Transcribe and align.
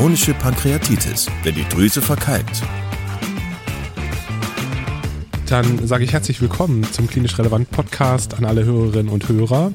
chronische 0.00 0.32
Pankreatitis, 0.32 1.26
wenn 1.42 1.54
die 1.54 1.68
Drüse 1.68 2.00
verkalkt. 2.00 2.62
Dann 5.46 5.86
sage 5.86 6.04
ich 6.04 6.14
herzlich 6.14 6.40
willkommen 6.40 6.84
zum 6.84 7.06
Klinisch 7.06 7.38
Relevant 7.38 7.70
Podcast 7.70 8.32
an 8.32 8.46
alle 8.46 8.64
Hörerinnen 8.64 9.12
und 9.12 9.28
Hörer 9.28 9.74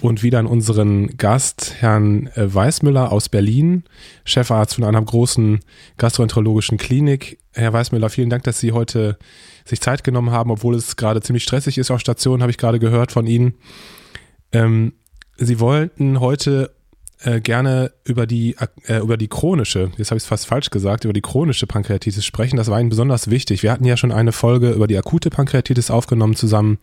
und 0.00 0.22
wieder 0.22 0.38
an 0.38 0.46
unseren 0.46 1.18
Gast, 1.18 1.74
Herrn 1.80 2.28
äh, 2.28 2.54
Weißmüller 2.54 3.12
aus 3.12 3.28
Berlin, 3.28 3.84
Chefarzt 4.24 4.76
von 4.76 4.84
einer 4.84 5.02
großen 5.02 5.60
gastroenterologischen 5.98 6.78
Klinik. 6.78 7.38
Herr 7.52 7.74
Weißmüller, 7.74 8.08
vielen 8.08 8.30
Dank, 8.30 8.44
dass 8.44 8.58
Sie 8.58 8.72
heute 8.72 9.18
sich 9.66 9.82
Zeit 9.82 10.02
genommen 10.02 10.30
haben, 10.30 10.50
obwohl 10.50 10.76
es 10.76 10.96
gerade 10.96 11.20
ziemlich 11.20 11.42
stressig 11.42 11.76
ist 11.76 11.90
auf 11.90 12.00
Station, 12.00 12.40
habe 12.40 12.50
ich 12.50 12.56
gerade 12.56 12.78
gehört 12.78 13.12
von 13.12 13.26
Ihnen. 13.26 13.52
Ähm, 14.50 14.94
Sie 15.36 15.60
wollten 15.60 16.20
heute 16.20 16.70
äh, 17.24 17.40
gerne 17.40 17.92
über 18.04 18.26
die, 18.26 18.56
äh, 18.86 18.98
über 18.98 19.16
die 19.16 19.28
chronische, 19.28 19.90
jetzt 19.96 20.10
habe 20.10 20.18
ich 20.18 20.24
es 20.24 20.28
fast 20.28 20.46
falsch 20.46 20.70
gesagt, 20.70 21.04
über 21.04 21.12
die 21.12 21.20
chronische 21.20 21.66
Pankreatitis 21.66 22.24
sprechen. 22.24 22.56
Das 22.56 22.68
war 22.68 22.80
Ihnen 22.80 22.88
besonders 22.88 23.30
wichtig. 23.30 23.62
Wir 23.62 23.72
hatten 23.72 23.84
ja 23.84 23.96
schon 23.96 24.12
eine 24.12 24.32
Folge 24.32 24.70
über 24.70 24.86
die 24.86 24.98
akute 24.98 25.30
Pankreatitis 25.30 25.90
aufgenommen 25.90 26.36
zusammen. 26.36 26.78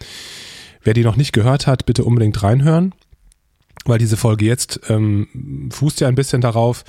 Wer 0.84 0.94
die 0.94 1.04
noch 1.04 1.18
nicht 1.18 1.34
gehört 1.34 1.68
hat, 1.68 1.86
bitte 1.86 2.04
unbedingt 2.04 2.42
reinhören, 2.42 2.94
weil 3.86 4.00
diese 4.00 4.18
Folge 4.18 4.46
jetzt 4.46 4.80
ähm, 4.90 5.70
fußt 5.72 6.00
ja 6.00 6.08
ein 6.08 6.16
bisschen 6.16 6.42
darauf. 6.42 6.84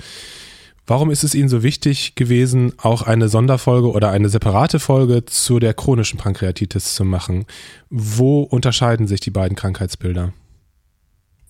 Warum 0.87 1.11
ist 1.11 1.23
es 1.23 1.35
Ihnen 1.35 1.49
so 1.49 1.63
wichtig 1.63 2.15
gewesen, 2.15 2.73
auch 2.77 3.03
eine 3.03 3.29
Sonderfolge 3.29 3.91
oder 3.91 4.09
eine 4.11 4.29
separate 4.29 4.79
Folge 4.79 5.25
zu 5.25 5.59
der 5.59 5.73
chronischen 5.73 6.17
Pankreatitis 6.17 6.95
zu 6.95 7.05
machen? 7.05 7.45
Wo 7.89 8.41
unterscheiden 8.41 9.07
sich 9.07 9.19
die 9.19 9.29
beiden 9.29 9.55
Krankheitsbilder? 9.55 10.33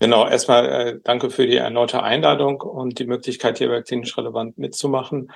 Genau, 0.02 0.26
erstmal 0.26 0.68
äh, 0.68 1.00
danke 1.04 1.30
für 1.30 1.46
die 1.46 1.58
erneute 1.58 2.02
Einladung 2.02 2.60
und 2.60 2.98
die 2.98 3.06
Möglichkeit, 3.06 3.58
hier 3.58 3.68
bei 3.68 3.82
klinisch 3.82 4.18
relevant 4.18 4.58
mitzumachen. 4.58 5.30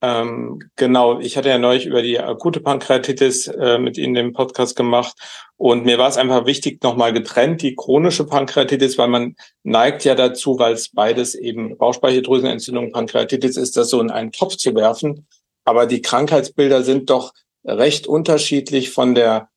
Ähm, 0.00 0.58
genau, 0.74 1.20
ich 1.20 1.36
hatte 1.36 1.50
ja 1.50 1.58
neulich 1.58 1.86
über 1.86 2.02
die 2.02 2.18
akute 2.18 2.58
Pankreatitis 2.58 3.46
äh, 3.46 3.78
mit 3.78 3.96
Ihnen 3.98 4.14
den 4.14 4.32
Podcast 4.32 4.74
gemacht 4.74 5.14
und 5.56 5.84
mir 5.84 5.98
war 5.98 6.08
es 6.08 6.16
einfach 6.16 6.46
wichtig, 6.46 6.82
nochmal 6.82 7.12
getrennt 7.12 7.62
die 7.62 7.76
chronische 7.76 8.26
Pankreatitis, 8.26 8.98
weil 8.98 9.06
man 9.06 9.36
neigt 9.62 10.04
ja 10.04 10.16
dazu, 10.16 10.58
weil 10.58 10.72
es 10.72 10.88
beides 10.88 11.36
eben 11.36 11.78
Bauchspeicheldrüsenentzündung 11.78 12.90
Pankreatitis 12.90 13.56
ist, 13.56 13.76
das 13.76 13.88
so 13.88 14.00
in 14.00 14.10
einen 14.10 14.32
Topf 14.32 14.56
zu 14.56 14.74
werfen. 14.74 15.28
Aber 15.64 15.86
die 15.86 16.02
Krankheitsbilder 16.02 16.82
sind 16.82 17.08
doch 17.08 17.32
recht 17.64 18.08
unterschiedlich 18.08 18.90
von 18.90 19.14
der 19.14 19.48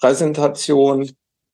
Präsentation 0.00 1.12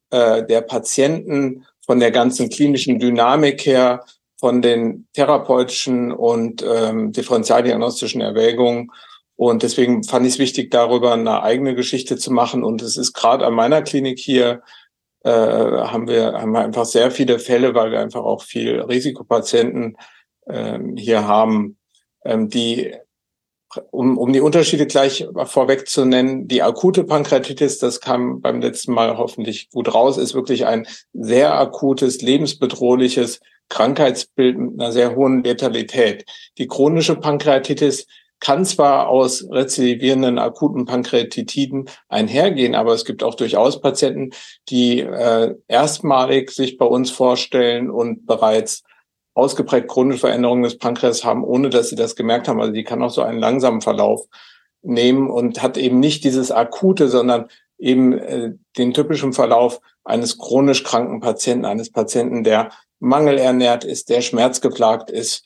äh, 0.08 0.46
der 0.46 0.62
Patienten 0.62 1.66
von 1.88 2.00
der 2.00 2.10
ganzen 2.10 2.50
klinischen 2.50 2.98
Dynamik 2.98 3.64
her, 3.64 4.04
von 4.38 4.60
den 4.60 5.08
therapeutischen 5.14 6.12
und 6.12 6.62
ähm, 6.62 7.12
differentialdiagnostischen 7.12 8.20
Erwägungen. 8.20 8.92
Und 9.36 9.62
deswegen 9.62 10.04
fand 10.04 10.26
ich 10.26 10.34
es 10.34 10.38
wichtig, 10.38 10.70
darüber 10.70 11.14
eine 11.14 11.42
eigene 11.42 11.74
Geschichte 11.74 12.18
zu 12.18 12.30
machen. 12.30 12.62
Und 12.62 12.82
es 12.82 12.98
ist 12.98 13.14
gerade 13.14 13.46
an 13.46 13.54
meiner 13.54 13.80
Klinik 13.80 14.18
hier, 14.18 14.62
äh, 15.24 15.30
haben, 15.30 16.06
wir, 16.08 16.34
haben 16.34 16.52
wir 16.52 16.60
einfach 16.60 16.84
sehr 16.84 17.10
viele 17.10 17.38
Fälle, 17.38 17.74
weil 17.74 17.90
wir 17.90 18.00
einfach 18.00 18.22
auch 18.22 18.42
viel 18.42 18.82
Risikopatienten 18.82 19.96
ähm, 20.46 20.94
hier 20.94 21.26
haben, 21.26 21.78
ähm, 22.22 22.50
die 22.50 22.94
um, 23.90 24.16
um 24.16 24.32
die 24.32 24.40
Unterschiede 24.40 24.86
gleich 24.86 25.26
vorweg 25.44 25.88
zu 25.88 26.04
nennen, 26.04 26.48
die 26.48 26.62
akute 26.62 27.04
Pankreatitis, 27.04 27.78
das 27.78 28.00
kam 28.00 28.40
beim 28.40 28.60
letzten 28.60 28.92
Mal 28.92 29.18
hoffentlich 29.18 29.70
gut 29.70 29.92
raus, 29.92 30.16
ist 30.16 30.34
wirklich 30.34 30.66
ein 30.66 30.86
sehr 31.12 31.54
akutes, 31.54 32.22
lebensbedrohliches 32.22 33.40
Krankheitsbild 33.68 34.58
mit 34.58 34.80
einer 34.80 34.92
sehr 34.92 35.14
hohen 35.14 35.44
Letalität. 35.44 36.24
Die 36.56 36.66
chronische 36.66 37.16
Pankreatitis 37.16 38.06
kann 38.40 38.64
zwar 38.64 39.08
aus 39.08 39.44
rezidivierenden 39.50 40.38
akuten 40.38 40.84
Pankreatitiden 40.84 41.90
einhergehen, 42.08 42.74
aber 42.74 42.94
es 42.94 43.04
gibt 43.04 43.22
auch 43.22 43.34
durchaus 43.34 43.80
Patienten, 43.80 44.30
die 44.68 45.00
äh, 45.00 45.54
erstmalig 45.66 46.50
sich 46.50 46.78
bei 46.78 46.86
uns 46.86 47.10
vorstellen 47.10 47.90
und 47.90 48.26
bereits 48.26 48.84
ausgeprägt 49.38 49.88
chronische 49.88 50.20
Veränderungen 50.20 50.64
des 50.64 50.78
Pankreas 50.78 51.24
haben, 51.24 51.44
ohne 51.44 51.70
dass 51.70 51.88
sie 51.88 51.96
das 51.96 52.16
gemerkt 52.16 52.48
haben. 52.48 52.60
Also 52.60 52.72
die 52.72 52.82
kann 52.82 53.02
auch 53.02 53.10
so 53.10 53.22
einen 53.22 53.38
langsamen 53.38 53.80
Verlauf 53.80 54.26
nehmen 54.82 55.30
und 55.30 55.62
hat 55.62 55.76
eben 55.76 56.00
nicht 56.00 56.24
dieses 56.24 56.50
akute, 56.50 57.08
sondern 57.08 57.46
eben 57.78 58.18
äh, 58.18 58.52
den 58.76 58.92
typischen 58.92 59.32
Verlauf 59.32 59.80
eines 60.04 60.38
chronisch 60.38 60.82
kranken 60.82 61.20
Patienten, 61.20 61.64
eines 61.64 61.92
Patienten, 61.92 62.42
der 62.42 62.70
mangelernährt 62.98 63.84
ist, 63.84 64.08
der 64.08 64.22
schmerzgeplagt 64.22 65.08
ist, 65.08 65.44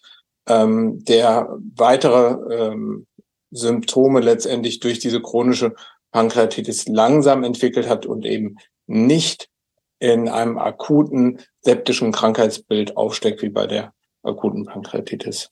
ähm, 0.49 1.05
der 1.05 1.55
weitere 1.77 2.55
ähm, 2.55 3.07
Symptome 3.51 4.21
letztendlich 4.21 4.81
durch 4.81 5.01
diese 5.01 5.21
chronische 5.21 5.75
Pankreatitis 6.13 6.89
langsam 6.89 7.45
entwickelt 7.45 7.89
hat 7.89 8.07
und 8.07 8.25
eben 8.25 8.57
nicht 8.87 9.51
in 9.99 10.29
einem 10.29 10.57
akuten 10.57 11.41
septischen 11.63 12.13
Krankheitsbild 12.13 12.97
aufsteckt, 12.97 13.43
wie 13.43 13.49
bei 13.49 13.67
der 13.67 13.93
akuten 14.23 14.67
Pankreatitis. 14.67 15.49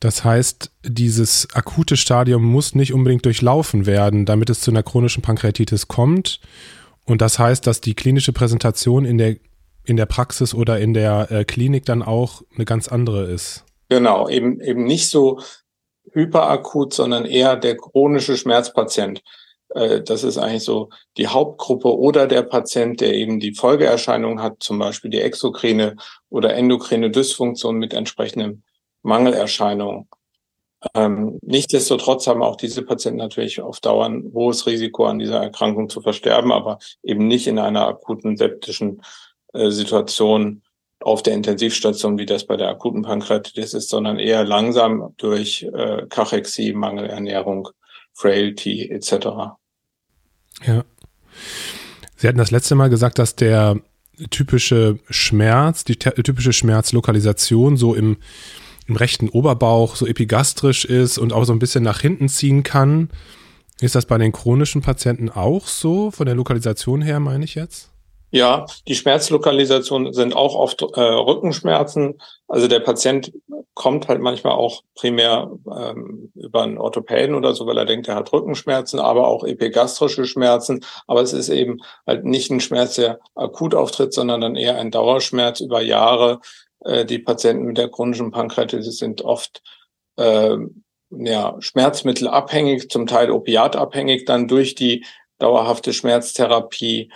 Das 0.00 0.24
heißt, 0.24 0.72
dieses 0.84 1.46
akute 1.54 1.96
Stadium 1.96 2.42
muss 2.42 2.74
nicht 2.74 2.92
unbedingt 2.92 3.24
durchlaufen 3.24 3.86
werden, 3.86 4.26
damit 4.26 4.50
es 4.50 4.60
zu 4.60 4.72
einer 4.72 4.82
chronischen 4.82 5.22
Pankreatitis 5.22 5.86
kommt. 5.86 6.40
Und 7.04 7.22
das 7.22 7.38
heißt, 7.38 7.66
dass 7.66 7.80
die 7.80 7.94
klinische 7.94 8.32
Präsentation 8.32 9.04
in 9.04 9.18
der, 9.18 9.36
in 9.84 9.96
der 9.96 10.06
Praxis 10.06 10.54
oder 10.54 10.80
in 10.80 10.92
der 10.92 11.30
äh, 11.30 11.44
Klinik 11.44 11.84
dann 11.84 12.02
auch 12.02 12.42
eine 12.54 12.64
ganz 12.64 12.88
andere 12.88 13.24
ist. 13.24 13.64
Genau, 13.88 14.28
eben, 14.28 14.60
eben 14.60 14.84
nicht 14.84 15.08
so 15.08 15.40
hyperakut, 16.12 16.92
sondern 16.92 17.24
eher 17.24 17.56
der 17.56 17.76
chronische 17.76 18.36
Schmerzpatient. 18.36 19.22
Äh, 19.74 20.02
das 20.02 20.24
ist 20.24 20.38
eigentlich 20.38 20.64
so 20.64 20.90
die 21.16 21.28
Hauptgruppe 21.28 21.96
oder 21.96 22.26
der 22.26 22.42
Patient, 22.42 23.00
der 23.00 23.14
eben 23.14 23.40
die 23.40 23.54
Folgeerscheinung 23.54 24.42
hat, 24.42 24.62
zum 24.62 24.78
Beispiel 24.78 25.10
die 25.10 25.20
exokrine 25.20 25.96
oder 26.30 26.54
endokrine 26.54 27.10
Dysfunktion 27.10 27.76
mit 27.76 27.94
entsprechendem 27.94 28.62
Mangelerscheinungen. 29.02 30.08
Ähm, 30.94 31.38
nichtsdestotrotz 31.42 32.26
haben 32.26 32.42
auch 32.42 32.56
diese 32.56 32.82
Patienten 32.82 33.18
natürlich 33.18 33.60
auf 33.60 33.80
Dauer 33.80 34.06
ein 34.06 34.32
hohes 34.34 34.66
Risiko, 34.66 35.06
an 35.06 35.20
dieser 35.20 35.40
Erkrankung 35.40 35.88
zu 35.88 36.00
versterben, 36.00 36.50
aber 36.50 36.78
eben 37.02 37.28
nicht 37.28 37.46
in 37.46 37.58
einer 37.58 37.86
akuten 37.86 38.36
septischen 38.36 39.00
äh, 39.52 39.70
Situation 39.70 40.62
auf 40.98 41.22
der 41.22 41.34
Intensivstation, 41.34 42.18
wie 42.18 42.26
das 42.26 42.46
bei 42.46 42.56
der 42.56 42.68
akuten 42.68 43.02
Pankreatitis 43.02 43.74
ist, 43.74 43.90
sondern 43.90 44.18
eher 44.18 44.44
langsam 44.44 45.14
durch 45.18 45.62
äh, 45.62 46.06
Kachexie, 46.08 46.72
Mangelernährung, 46.72 47.68
Frailty 48.12 48.90
etc. 48.90 49.54
Ja. 50.66 50.84
Sie 52.16 52.28
hatten 52.28 52.38
das 52.38 52.50
letzte 52.50 52.74
Mal 52.74 52.90
gesagt, 52.90 53.18
dass 53.18 53.36
der 53.36 53.80
typische 54.30 54.98
Schmerz, 55.10 55.84
die 55.84 55.96
typische 55.96 56.52
Schmerzlokalisation 56.52 57.76
so 57.76 57.94
im, 57.94 58.18
im 58.86 58.96
rechten 58.96 59.28
Oberbauch 59.28 59.96
so 59.96 60.06
epigastrisch 60.06 60.84
ist 60.84 61.18
und 61.18 61.32
auch 61.32 61.44
so 61.44 61.52
ein 61.52 61.58
bisschen 61.58 61.82
nach 61.82 62.00
hinten 62.00 62.28
ziehen 62.28 62.62
kann. 62.62 63.10
Ist 63.80 63.94
das 63.94 64.06
bei 64.06 64.18
den 64.18 64.32
chronischen 64.32 64.82
Patienten 64.82 65.28
auch 65.28 65.66
so, 65.66 66.10
von 66.10 66.26
der 66.26 66.36
Lokalisation 66.36 67.02
her, 67.02 67.18
meine 67.18 67.44
ich 67.44 67.54
jetzt? 67.54 67.91
Ja, 68.34 68.64
die 68.88 68.94
Schmerzlokalisationen 68.94 70.14
sind 70.14 70.34
auch 70.34 70.54
oft 70.54 70.80
äh, 70.80 71.00
Rückenschmerzen. 71.00 72.18
Also 72.48 72.66
der 72.66 72.80
Patient 72.80 73.30
kommt 73.74 74.08
halt 74.08 74.22
manchmal 74.22 74.54
auch 74.54 74.82
primär 74.94 75.50
ähm, 75.70 76.32
über 76.34 76.62
einen 76.62 76.78
Orthopäden 76.78 77.34
oder 77.34 77.52
so, 77.52 77.66
weil 77.66 77.76
er 77.76 77.84
denkt, 77.84 78.08
er 78.08 78.14
hat 78.14 78.32
Rückenschmerzen, 78.32 79.00
aber 79.00 79.28
auch 79.28 79.44
epigastrische 79.44 80.24
Schmerzen. 80.24 80.82
Aber 81.06 81.20
es 81.20 81.34
ist 81.34 81.50
eben 81.50 81.80
halt 82.06 82.24
nicht 82.24 82.50
ein 82.50 82.60
Schmerz, 82.60 82.94
der 82.94 83.20
akut 83.34 83.74
auftritt, 83.74 84.14
sondern 84.14 84.40
dann 84.40 84.56
eher 84.56 84.78
ein 84.78 84.90
Dauerschmerz 84.90 85.60
über 85.60 85.82
Jahre. 85.82 86.40
Äh, 86.80 87.04
die 87.04 87.18
Patienten 87.18 87.66
mit 87.66 87.76
der 87.76 87.90
chronischen 87.90 88.30
Pankreatitis 88.30 88.96
sind 88.96 89.20
oft 89.20 89.60
äh, 90.16 90.56
ja, 91.10 91.56
schmerzmittelabhängig, 91.58 92.88
zum 92.88 93.06
Teil 93.06 93.30
opiatabhängig, 93.30 94.24
dann 94.24 94.48
durch 94.48 94.74
die 94.74 95.04
dauerhafte 95.38 95.92
Schmerztherapie 95.92 97.10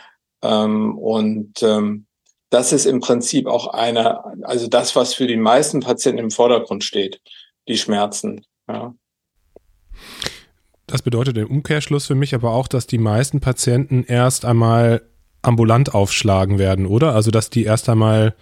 ähm, 0.46 0.96
und 0.98 1.62
ähm, 1.62 2.06
das 2.50 2.72
ist 2.72 2.86
im 2.86 3.00
Prinzip 3.00 3.46
auch 3.46 3.68
eine, 3.68 4.44
also 4.44 4.68
das, 4.68 4.94
was 4.94 5.14
für 5.14 5.26
die 5.26 5.36
meisten 5.36 5.80
Patienten 5.80 6.18
im 6.18 6.30
Vordergrund 6.30 6.84
steht. 6.84 7.20
die 7.68 7.76
Schmerzen. 7.76 8.46
Ja. 8.68 8.94
Das 10.86 11.02
bedeutet 11.02 11.36
im 11.36 11.48
Umkehrschluss 11.48 12.06
für 12.06 12.14
mich 12.14 12.34
aber 12.34 12.52
auch, 12.52 12.68
dass 12.68 12.86
die 12.86 12.98
meisten 12.98 13.40
Patienten 13.40 14.04
erst 14.04 14.44
einmal 14.44 15.02
ambulant 15.42 15.94
aufschlagen 15.94 16.58
werden, 16.58 16.86
oder? 16.86 17.14
Also 17.14 17.32
dass 17.32 17.50
die 17.50 17.64
erst 17.64 17.88
einmal 17.88 18.36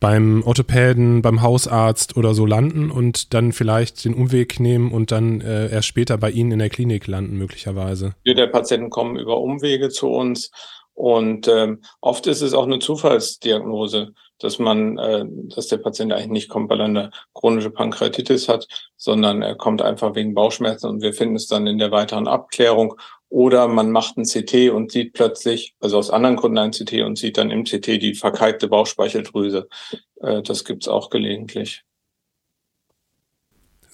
beim 0.00 0.42
Orthopäden, 0.44 1.22
beim 1.22 1.42
Hausarzt 1.42 2.16
oder 2.16 2.32
so 2.32 2.46
landen 2.46 2.90
und 2.90 3.34
dann 3.34 3.52
vielleicht 3.52 4.04
den 4.04 4.14
Umweg 4.14 4.60
nehmen 4.60 4.92
und 4.92 5.10
dann 5.10 5.40
äh, 5.40 5.70
erst 5.70 5.88
später 5.88 6.16
bei 6.16 6.30
Ihnen 6.30 6.52
in 6.52 6.58
der 6.60 6.70
Klinik 6.70 7.06
landen, 7.06 7.36
möglicherweise. 7.36 8.14
Viele 8.22 8.36
der 8.36 8.46
Patienten 8.46 8.90
kommen 8.90 9.16
über 9.16 9.40
Umwege 9.40 9.88
zu 9.88 10.08
uns 10.08 10.50
und 10.98 11.46
ähm, 11.46 11.82
oft 12.00 12.26
ist 12.26 12.40
es 12.40 12.54
auch 12.54 12.64
eine 12.64 12.80
Zufallsdiagnose, 12.80 14.14
dass 14.40 14.58
man, 14.58 14.98
äh, 14.98 15.24
dass 15.54 15.68
der 15.68 15.76
Patient 15.76 16.12
eigentlich 16.12 16.26
nicht 16.26 16.48
kommt, 16.48 16.68
weil 16.70 16.80
er 16.80 16.86
eine 16.86 17.10
chronische 17.34 17.70
Pankreatitis 17.70 18.48
hat, 18.48 18.66
sondern 18.96 19.40
er 19.40 19.54
kommt 19.54 19.80
einfach 19.80 20.16
wegen 20.16 20.34
Bauchschmerzen 20.34 20.88
und 20.88 21.00
wir 21.00 21.12
finden 21.12 21.36
es 21.36 21.46
dann 21.46 21.68
in 21.68 21.78
der 21.78 21.92
weiteren 21.92 22.26
Abklärung 22.26 22.96
oder 23.28 23.68
man 23.68 23.92
macht 23.92 24.16
ein 24.16 24.24
CT 24.24 24.70
und 24.70 24.90
sieht 24.90 25.12
plötzlich, 25.12 25.76
also 25.78 25.98
aus 25.98 26.10
anderen 26.10 26.34
Gründen 26.34 26.58
ein 26.58 26.72
CT 26.72 27.02
und 27.02 27.16
sieht 27.16 27.38
dann 27.38 27.52
im 27.52 27.62
CT 27.62 28.02
die 28.02 28.14
verkalkte 28.14 28.66
Bauchspeicheldrüse. 28.66 29.68
Äh, 30.16 30.42
das 30.42 30.64
gibt's 30.64 30.88
auch 30.88 31.10
gelegentlich. 31.10 31.84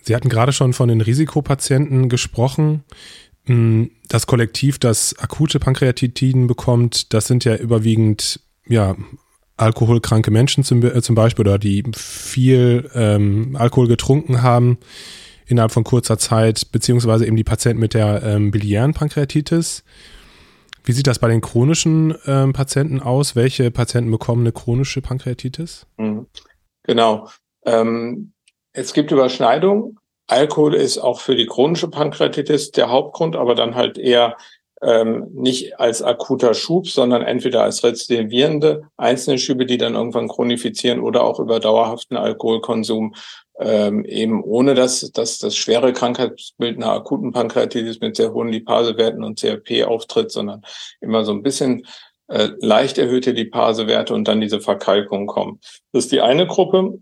Sie 0.00 0.16
hatten 0.16 0.30
gerade 0.30 0.52
schon 0.52 0.72
von 0.72 0.88
den 0.88 1.02
Risikopatienten 1.02 2.08
gesprochen. 2.08 2.82
Hm, 3.46 3.91
das 4.08 4.26
Kollektiv, 4.26 4.79
das 4.79 5.19
akute 5.19 5.58
Pankreatitiden 5.58 6.46
bekommt, 6.46 7.12
das 7.12 7.26
sind 7.26 7.44
ja 7.44 7.56
überwiegend 7.56 8.41
ja, 8.67 8.96
alkoholkranke 9.56 10.31
Menschen 10.31 10.64
zum, 10.64 10.82
äh, 10.82 11.00
zum 11.02 11.14
Beispiel 11.14 11.46
oder 11.46 11.58
die 11.58 11.85
viel 11.94 12.91
ähm, 12.94 13.56
Alkohol 13.58 13.88
getrunken 13.88 14.43
haben 14.43 14.79
innerhalb 15.46 15.73
von 15.73 15.85
kurzer 15.85 16.19
Zeit, 16.19 16.73
beziehungsweise 16.73 17.26
eben 17.26 17.37
die 17.37 17.44
Patienten 17.44 17.81
mit 17.81 17.94
der 17.94 18.23
ähm, 18.23 18.50
biliären 18.50 18.94
Pankreatitis. 18.94 19.85
Wie 20.85 20.93
sieht 20.93 21.06
das 21.06 21.19
bei 21.19 21.29
den 21.29 21.41
chronischen 21.41 22.14
ähm, 22.26 22.52
Patienten 22.52 23.00
aus? 23.00 23.37
Welche 23.37 23.70
Patienten 23.70 24.11
bekommen 24.11 24.43
eine 24.43 24.52
chronische 24.52 25.00
Pankreatitis? 25.00 25.87
Mhm. 25.96 26.26
Genau. 26.82 27.29
Ähm, 27.64 28.32
es 28.73 28.93
gibt 28.93 29.11
Überschneidungen. 29.11 29.99
Alkohol 30.26 30.74
ist 30.74 30.98
auch 30.98 31.20
für 31.20 31.36
die 31.36 31.46
chronische 31.46 31.88
Pankreatitis 31.88 32.70
der 32.70 32.90
Hauptgrund, 32.90 33.36
aber 33.36 33.54
dann 33.54 33.74
halt 33.74 33.98
eher 33.98 34.36
ähm, 34.82 35.28
nicht 35.32 35.78
als 35.78 36.02
akuter 36.02 36.54
Schub, 36.54 36.88
sondern 36.88 37.22
entweder 37.22 37.62
als 37.62 37.84
rezidivierende 37.84 38.82
einzelne 38.96 39.38
Schübe, 39.38 39.66
die 39.66 39.78
dann 39.78 39.94
irgendwann 39.94 40.28
chronifizieren 40.28 41.00
oder 41.00 41.24
auch 41.24 41.40
über 41.40 41.60
dauerhaften 41.60 42.16
Alkoholkonsum 42.16 43.14
ähm, 43.58 44.04
eben 44.04 44.42
ohne 44.42 44.74
dass, 44.74 45.12
dass 45.12 45.38
das 45.38 45.56
schwere 45.56 45.92
Krankheitsbild 45.92 46.76
einer 46.76 46.92
akuten 46.92 47.32
Pankreatitis 47.32 48.00
mit 48.00 48.16
sehr 48.16 48.32
hohen 48.32 48.48
Lipasewerten 48.48 49.22
und 49.22 49.38
CRP 49.38 49.84
auftritt, 49.84 50.32
sondern 50.32 50.62
immer 51.00 51.24
so 51.24 51.32
ein 51.32 51.42
bisschen 51.42 51.86
äh, 52.28 52.48
leicht 52.58 52.98
erhöhte 52.98 53.30
Lipasewerte 53.30 54.14
und 54.14 54.26
dann 54.26 54.40
diese 54.40 54.60
Verkalkung 54.60 55.26
kommen. 55.26 55.60
Das 55.92 56.04
ist 56.04 56.12
die 56.12 56.20
eine 56.20 56.46
Gruppe. 56.46 56.98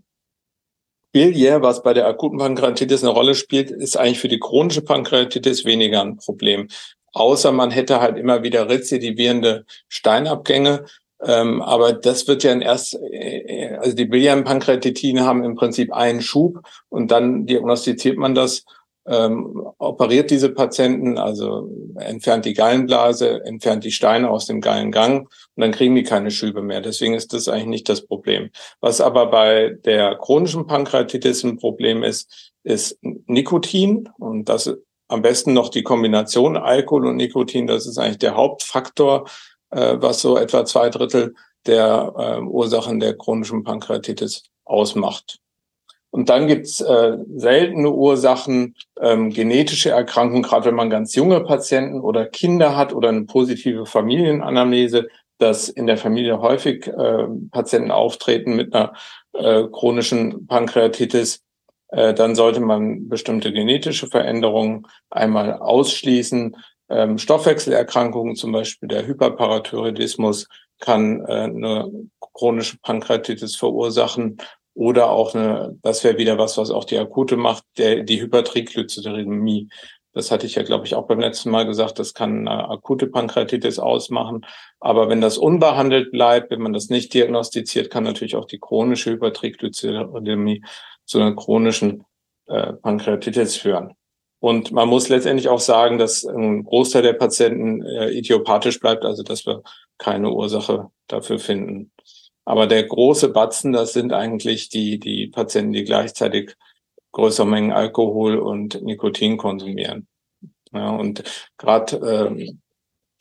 Biliär, 1.13 1.61
was 1.61 1.83
bei 1.83 1.93
der 1.93 2.07
akuten 2.07 2.39
Pankreatitis 2.39 3.03
eine 3.03 3.13
Rolle 3.13 3.35
spielt, 3.35 3.69
ist 3.69 3.95
eigentlich 3.95 4.19
für 4.19 4.27
die 4.27 4.39
chronische 4.39 4.81
Pankreatitis 4.81 5.63
weniger 5.63 6.01
ein 6.01 6.17
Problem. 6.17 6.67
Außer 7.13 7.51
man 7.51 7.69
hätte 7.69 8.01
halt 8.01 8.17
immer 8.17 8.41
wieder 8.41 8.67
rezidivierende 8.67 9.65
Steinabgänge, 9.87 10.85
ähm, 11.23 11.61
aber 11.61 11.93
das 11.93 12.27
wird 12.27 12.43
ja 12.43 12.51
in 12.51 12.61
erst, 12.61 12.99
äh, 13.11 13.77
also 13.79 13.95
die 13.95 14.05
Biliarpankreatitine 14.05 15.23
haben 15.23 15.43
im 15.43 15.55
Prinzip 15.55 15.93
einen 15.93 16.21
Schub 16.21 16.61
und 16.89 17.11
dann 17.11 17.45
diagnostiziert 17.45 18.17
man 18.17 18.33
das, 18.33 18.65
ähm, 19.05 19.61
operiert 19.79 20.31
diese 20.31 20.49
Patienten, 20.49 21.17
also 21.17 21.69
entfernt 21.97 22.45
die 22.45 22.53
Gallenblase, 22.53 23.43
entfernt 23.45 23.83
die 23.83 23.91
Steine 23.91 24.29
aus 24.29 24.45
dem 24.45 24.61
Gallengang 24.61 25.21
und 25.21 25.29
dann 25.61 25.71
kriegen 25.71 25.95
die 25.95 26.03
keine 26.03 26.31
Schübe 26.31 26.61
mehr. 26.61 26.81
Deswegen 26.81 27.13
ist 27.13 27.33
das 27.33 27.47
eigentlich 27.47 27.67
nicht 27.67 27.89
das 27.89 28.05
Problem. 28.05 28.49
Was 28.79 29.01
aber 29.01 29.27
bei 29.27 29.77
der 29.83 30.15
chronischen 30.15 30.67
Pankreatitis 30.67 31.43
ein 31.43 31.57
Problem 31.57 32.03
ist, 32.03 32.53
ist 32.63 32.97
Nikotin 33.01 34.09
und 34.19 34.47
das 34.47 34.73
am 35.09 35.21
besten 35.21 35.53
noch 35.53 35.69
die 35.69 35.83
Kombination 35.83 36.57
Alkohol 36.57 37.07
und 37.07 37.17
Nikotin. 37.17 37.67
Das 37.67 37.85
ist 37.85 37.97
eigentlich 37.97 38.19
der 38.19 38.35
Hauptfaktor, 38.35 39.27
äh, 39.69 39.97
was 39.99 40.21
so 40.21 40.37
etwa 40.37 40.65
zwei 40.65 40.89
Drittel 40.89 41.35
der 41.65 42.13
äh, 42.17 42.41
Ursachen 42.41 42.99
der 42.99 43.17
chronischen 43.17 43.63
Pankreatitis 43.63 44.43
ausmacht. 44.65 45.39
Und 46.13 46.29
dann 46.29 46.45
gibt's 46.45 46.79
äh, 46.79 47.17
seltene 47.37 47.89
Ursachen, 47.89 48.75
ähm, 49.01 49.31
genetische 49.31 49.89
Erkrankungen, 49.89 50.43
gerade 50.43 50.65
wenn 50.65 50.75
man 50.75 50.91
ganz 50.91 51.15
junge 51.15 51.41
Patienten 51.41 52.01
oder 52.01 52.27
Kinder 52.27 52.77
hat 52.77 52.93
oder 52.93 53.09
eine 53.09 53.23
positive 53.23 53.87
Familienanamnese, 53.87 55.07
dass 55.39 55.69
in 55.69 55.87
der 55.87 55.97
Familie 55.97 56.39
häufig 56.39 56.85
äh, 56.85 57.25
Patienten 57.49 57.89
auftreten 57.89 58.55
mit 58.55 58.75
einer 58.75 58.93
äh, 59.33 59.63
chronischen 59.71 60.45
Pankreatitis, 60.45 61.41
äh, 61.87 62.13
dann 62.13 62.35
sollte 62.35 62.59
man 62.59 63.09
bestimmte 63.09 63.51
genetische 63.51 64.05
Veränderungen 64.05 64.85
einmal 65.09 65.53
ausschließen. 65.53 66.55
Ähm, 66.89 67.17
Stoffwechselerkrankungen, 67.17 68.35
zum 68.35 68.51
Beispiel 68.51 68.87
der 68.87 69.07
Hyperparathyroidismus, 69.07 70.47
kann 70.79 71.25
äh, 71.25 71.45
eine 71.45 71.89
chronische 72.35 72.77
Pankreatitis 72.83 73.55
verursachen 73.55 74.37
oder 74.73 75.11
auch 75.11 75.35
eine, 75.35 75.77
das 75.81 76.03
wäre 76.03 76.17
wieder 76.17 76.37
was, 76.37 76.57
was 76.57 76.71
auch 76.71 76.83
die 76.85 76.97
akute 76.97 77.37
macht, 77.37 77.63
der, 77.77 78.03
die 78.03 78.21
Hypertriglyceridämie. 78.21 79.69
Das 80.13 80.29
hatte 80.29 80.45
ich 80.45 80.55
ja, 80.55 80.63
glaube 80.63 80.85
ich, 80.85 80.95
auch 80.95 81.07
beim 81.07 81.19
letzten 81.19 81.49
Mal 81.49 81.65
gesagt, 81.65 81.97
das 81.97 82.13
kann 82.13 82.47
eine 82.47 82.69
akute 82.69 83.07
Pankreatitis 83.07 83.79
ausmachen. 83.79 84.45
Aber 84.79 85.09
wenn 85.09 85.21
das 85.21 85.37
unbehandelt 85.37 86.11
bleibt, 86.11 86.51
wenn 86.51 86.61
man 86.61 86.73
das 86.73 86.89
nicht 86.89 87.13
diagnostiziert, 87.13 87.89
kann 87.89 88.03
natürlich 88.03 88.35
auch 88.35 88.45
die 88.45 88.59
chronische 88.59 89.11
Hypertriglyceridämie 89.11 90.63
zu 91.05 91.19
einer 91.19 91.35
chronischen 91.35 92.03
äh, 92.47 92.73
Pankreatitis 92.73 93.55
führen. 93.57 93.95
Und 94.39 94.71
man 94.71 94.89
muss 94.89 95.07
letztendlich 95.07 95.47
auch 95.47 95.61
sagen, 95.61 95.97
dass 95.97 96.25
ein 96.25 96.63
Großteil 96.65 97.01
der 97.01 97.13
Patienten 97.13 97.81
äh, 97.81 98.09
idiopathisch 98.09 98.79
bleibt, 98.79 99.05
also 99.05 99.23
dass 99.23 99.45
wir 99.45 99.63
keine 99.97 100.31
Ursache 100.31 100.89
dafür 101.07 101.39
finden. 101.39 101.91
Aber 102.45 102.67
der 102.67 102.83
große 102.83 103.29
Batzen, 103.29 103.71
das 103.71 103.93
sind 103.93 104.13
eigentlich 104.13 104.69
die, 104.69 104.99
die 104.99 105.27
Patienten, 105.27 105.73
die 105.73 105.83
gleichzeitig 105.83 106.55
größere 107.11 107.47
Mengen 107.47 107.71
Alkohol 107.71 108.37
und 108.37 108.81
Nikotin 108.81 109.37
konsumieren. 109.37 110.07
Ja, 110.73 110.89
und 110.89 111.23
gerade 111.57 111.97
ähm, 111.97 112.61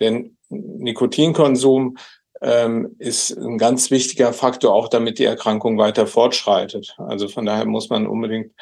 der 0.01 0.25
Nikotinkonsum 0.49 1.97
ähm, 2.41 2.97
ist 2.99 3.37
ein 3.37 3.59
ganz 3.59 3.91
wichtiger 3.91 4.33
Faktor, 4.33 4.75
auch 4.75 4.89
damit 4.89 5.19
die 5.19 5.25
Erkrankung 5.25 5.79
weiter 5.79 6.07
fortschreitet. 6.07 6.97
Also 6.99 7.29
von 7.29 7.47
daher 7.47 7.67
muss 7.67 7.91
man 7.91 8.07
unbedingt 8.07 8.53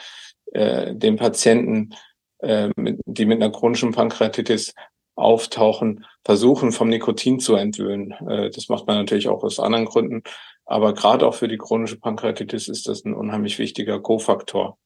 äh, 0.53 0.95
den 0.95 1.17
Patienten 1.17 1.95
äh, 2.41 2.71
die 2.77 3.27
mit 3.27 3.43
einer 3.43 3.53
chronischen 3.53 3.93
Pankreatitis 3.93 4.75
auftauchen, 5.21 6.05
versuchen 6.25 6.73
vom 6.73 6.89
Nikotin 6.89 7.41
zu 7.41 7.55
entwöhnen. 7.55 8.13
Äh, 8.29 8.51
das 8.51 8.69
macht 8.69 8.87
man 8.87 8.97
natürlich 8.97 9.29
auch 9.29 9.43
aus 9.43 9.61
anderen 9.61 9.87
Gründen. 9.87 10.23
Aber 10.65 10.95
gerade 10.95 11.27
auch 11.27 11.35
für 11.35 11.49
die 11.49 11.59
chronische 11.59 11.99
Pankreatitis 11.99 12.69
ist 12.69 12.87
das 12.87 13.05
ein 13.05 13.15
unheimlich 13.15 13.59
wichtiger 13.59 14.01
Kofaktor. 14.01 14.79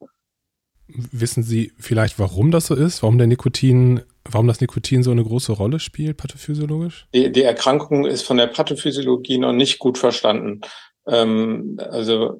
Wissen 0.86 1.42
Sie 1.42 1.72
vielleicht, 1.78 2.18
warum 2.18 2.50
das 2.50 2.66
so 2.66 2.74
ist? 2.74 3.02
Warum 3.02 3.16
der 3.16 3.26
Nikotin, 3.26 4.02
warum 4.24 4.46
das 4.46 4.60
Nikotin 4.60 5.02
so 5.02 5.10
eine 5.10 5.24
große 5.24 5.52
Rolle 5.52 5.80
spielt, 5.80 6.18
pathophysiologisch? 6.18 7.06
Die, 7.14 7.32
die 7.32 7.42
Erkrankung 7.42 8.06
ist 8.06 8.22
von 8.22 8.36
der 8.36 8.48
Pathophysiologie 8.48 9.38
noch 9.38 9.52
nicht 9.52 9.78
gut 9.78 9.96
verstanden. 9.96 10.60
Ähm, 11.06 11.78
also 11.78 12.38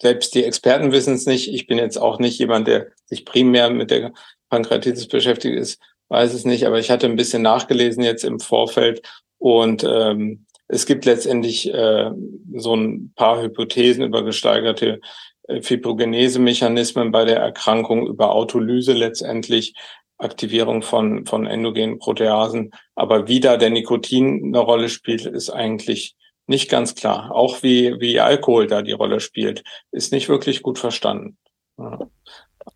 selbst 0.00 0.34
die 0.34 0.44
Experten 0.44 0.92
wissen 0.92 1.14
es 1.14 1.26
nicht. 1.26 1.52
Ich 1.52 1.66
bin 1.66 1.78
jetzt 1.78 1.96
auch 1.96 2.18
nicht 2.18 2.38
jemand, 2.38 2.66
der 2.66 2.88
sich 3.06 3.24
primär 3.24 3.70
mit 3.70 3.90
der 3.90 4.12
Pankreatitis 4.50 5.08
beschäftigt 5.08 5.56
ist, 5.56 5.80
weiß 6.08 6.34
es 6.34 6.44
nicht, 6.44 6.66
aber 6.66 6.78
ich 6.78 6.90
hatte 6.90 7.06
ein 7.06 7.16
bisschen 7.16 7.42
nachgelesen 7.42 8.02
jetzt 8.02 8.24
im 8.24 8.40
Vorfeld 8.40 9.02
und 9.38 9.84
ähm, 9.84 10.46
es 10.68 10.86
gibt 10.86 11.04
letztendlich 11.04 11.72
äh, 11.72 12.10
so 12.54 12.74
ein 12.74 13.12
paar 13.16 13.42
Hypothesen 13.42 14.04
über 14.04 14.24
gesteigerte 14.24 15.00
äh, 15.48 15.60
Fibrogenese-Mechanismen 15.60 17.10
bei 17.10 17.24
der 17.24 17.38
Erkrankung, 17.38 18.06
über 18.06 18.32
Autolyse 18.32 18.92
letztendlich, 18.92 19.74
Aktivierung 20.16 20.82
von, 20.82 21.26
von 21.26 21.46
endogenen 21.46 21.98
Proteasen. 21.98 22.70
Aber 22.94 23.28
wie 23.28 23.40
da 23.40 23.56
der 23.56 23.70
Nikotin 23.70 24.44
eine 24.44 24.58
Rolle 24.60 24.88
spielt, 24.88 25.26
ist 25.26 25.50
eigentlich 25.50 26.14
nicht 26.46 26.70
ganz 26.70 26.94
klar. 26.94 27.30
Auch 27.32 27.62
wie, 27.62 28.00
wie 28.00 28.20
Alkohol 28.20 28.66
da 28.66 28.82
die 28.82 28.92
Rolle 28.92 29.20
spielt, 29.20 29.64
ist 29.90 30.12
nicht 30.12 30.28
wirklich 30.28 30.62
gut 30.62 30.78
verstanden. 30.78 31.36
Ja. 31.78 31.98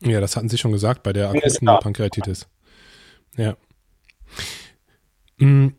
Ja, 0.00 0.20
das 0.20 0.36
hatten 0.36 0.48
Sie 0.48 0.58
schon 0.58 0.72
gesagt 0.72 1.02
bei 1.02 1.12
der 1.14 1.30
akuten 1.30 1.66
Pankreatitis. 1.66 2.46
Ja. 3.38 3.56
Hm, 5.38 5.72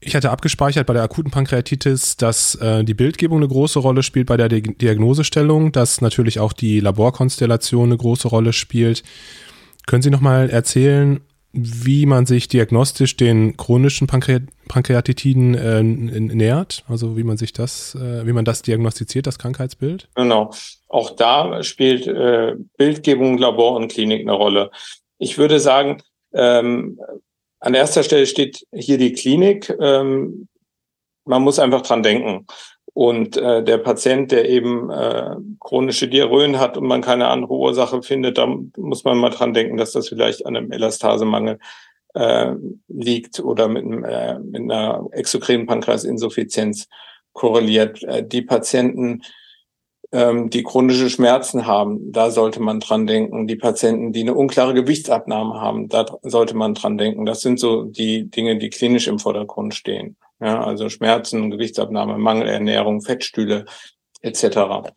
ich 0.00 0.14
hatte 0.14 0.30
abgespeichert 0.30 0.86
bei 0.86 0.94
der 0.94 1.02
akuten 1.02 1.30
Pankreatitis, 1.30 2.16
dass 2.16 2.54
äh, 2.54 2.84
die 2.84 2.94
Bildgebung 2.94 3.38
eine 3.38 3.48
große 3.48 3.78
Rolle 3.78 4.02
spielt 4.02 4.28
bei 4.28 4.36
der 4.36 4.48
Di 4.48 4.62
Diagnosestellung, 4.62 5.72
dass 5.72 6.00
natürlich 6.00 6.40
auch 6.40 6.52
die 6.52 6.80
Laborkonstellation 6.80 7.86
eine 7.86 7.96
große 7.96 8.28
Rolle 8.28 8.52
spielt. 8.52 9.02
Können 9.86 10.02
Sie 10.02 10.10
noch 10.10 10.20
mal 10.20 10.48
erzählen, 10.48 11.20
wie 11.52 12.06
man 12.06 12.26
sich 12.26 12.48
diagnostisch 12.48 13.16
den 13.16 13.56
chronischen 13.56 14.06
Pankreat 14.06 14.42
Pankreatitiden 14.68 15.54
äh, 15.56 15.82
nähert, 15.82 16.84
also 16.88 17.16
wie 17.16 17.24
man 17.24 17.36
sich 17.36 17.52
das, 17.52 17.96
äh, 17.96 18.24
wie 18.24 18.32
man 18.32 18.44
das 18.44 18.62
diagnostiziert, 18.62 19.26
das 19.26 19.36
Krankheitsbild? 19.36 20.08
Genau. 20.14 20.52
Auch 20.88 21.10
da 21.10 21.60
spielt 21.64 22.06
äh, 22.06 22.54
Bildgebung, 22.78 23.36
Labor 23.36 23.74
und 23.74 23.90
Klinik 23.90 24.20
eine 24.20 24.32
Rolle. 24.32 24.70
Ich 25.18 25.38
würde 25.38 25.58
sagen, 25.58 26.00
ähm, 26.32 27.00
an 27.60 27.74
erster 27.74 28.02
Stelle 28.02 28.26
steht 28.26 28.66
hier 28.72 28.98
die 28.98 29.12
Klinik. 29.12 29.74
Ähm, 29.80 30.48
man 31.24 31.42
muss 31.42 31.58
einfach 31.58 31.82
dran 31.82 32.02
denken. 32.02 32.46
Und 32.92 33.36
äh, 33.36 33.62
der 33.62 33.78
Patient, 33.78 34.32
der 34.32 34.48
eben 34.48 34.90
äh, 34.90 35.36
chronische 35.60 36.08
Diarrhöen 36.08 36.58
hat 36.58 36.76
und 36.76 36.86
man 36.86 37.02
keine 37.02 37.28
andere 37.28 37.54
Ursache 37.54 38.02
findet, 38.02 38.38
da 38.38 38.46
muss 38.76 39.04
man 39.04 39.18
mal 39.18 39.30
dran 39.30 39.54
denken, 39.54 39.76
dass 39.76 39.92
das 39.92 40.08
vielleicht 40.08 40.44
an 40.44 40.56
einem 40.56 40.72
Elastasemangel 40.72 41.58
äh, 42.14 42.52
liegt 42.88 43.40
oder 43.40 43.68
mit, 43.68 43.84
einem, 43.84 44.04
äh, 44.04 44.38
mit 44.40 44.62
einer 44.62 45.06
exokrinen 45.12 45.66
Pankreasinsuffizienz 45.66 46.88
korreliert. 47.32 48.02
Äh, 48.02 48.26
die 48.26 48.42
Patienten, 48.42 49.22
ähm, 50.12 50.50
die 50.50 50.62
chronische 50.62 51.08
Schmerzen 51.08 51.66
haben, 51.66 52.12
da 52.12 52.30
sollte 52.30 52.60
man 52.60 52.80
dran 52.80 53.06
denken. 53.06 53.46
Die 53.46 53.56
Patienten, 53.56 54.12
die 54.12 54.22
eine 54.22 54.34
unklare 54.34 54.74
Gewichtsabnahme 54.74 55.60
haben, 55.60 55.88
da 55.88 56.06
sollte 56.22 56.56
man 56.56 56.74
dran 56.74 56.98
denken. 56.98 57.26
Das 57.26 57.40
sind 57.40 57.60
so 57.60 57.84
die 57.84 58.28
Dinge, 58.28 58.58
die 58.58 58.70
klinisch 58.70 59.06
im 59.06 59.18
Vordergrund 59.18 59.74
stehen. 59.74 60.16
Ja, 60.40 60.64
also 60.64 60.88
Schmerzen, 60.88 61.50
Gewichtsabnahme, 61.50 62.18
Mangelernährung, 62.18 63.02
Fettstühle 63.02 63.66
etc. 64.22 64.90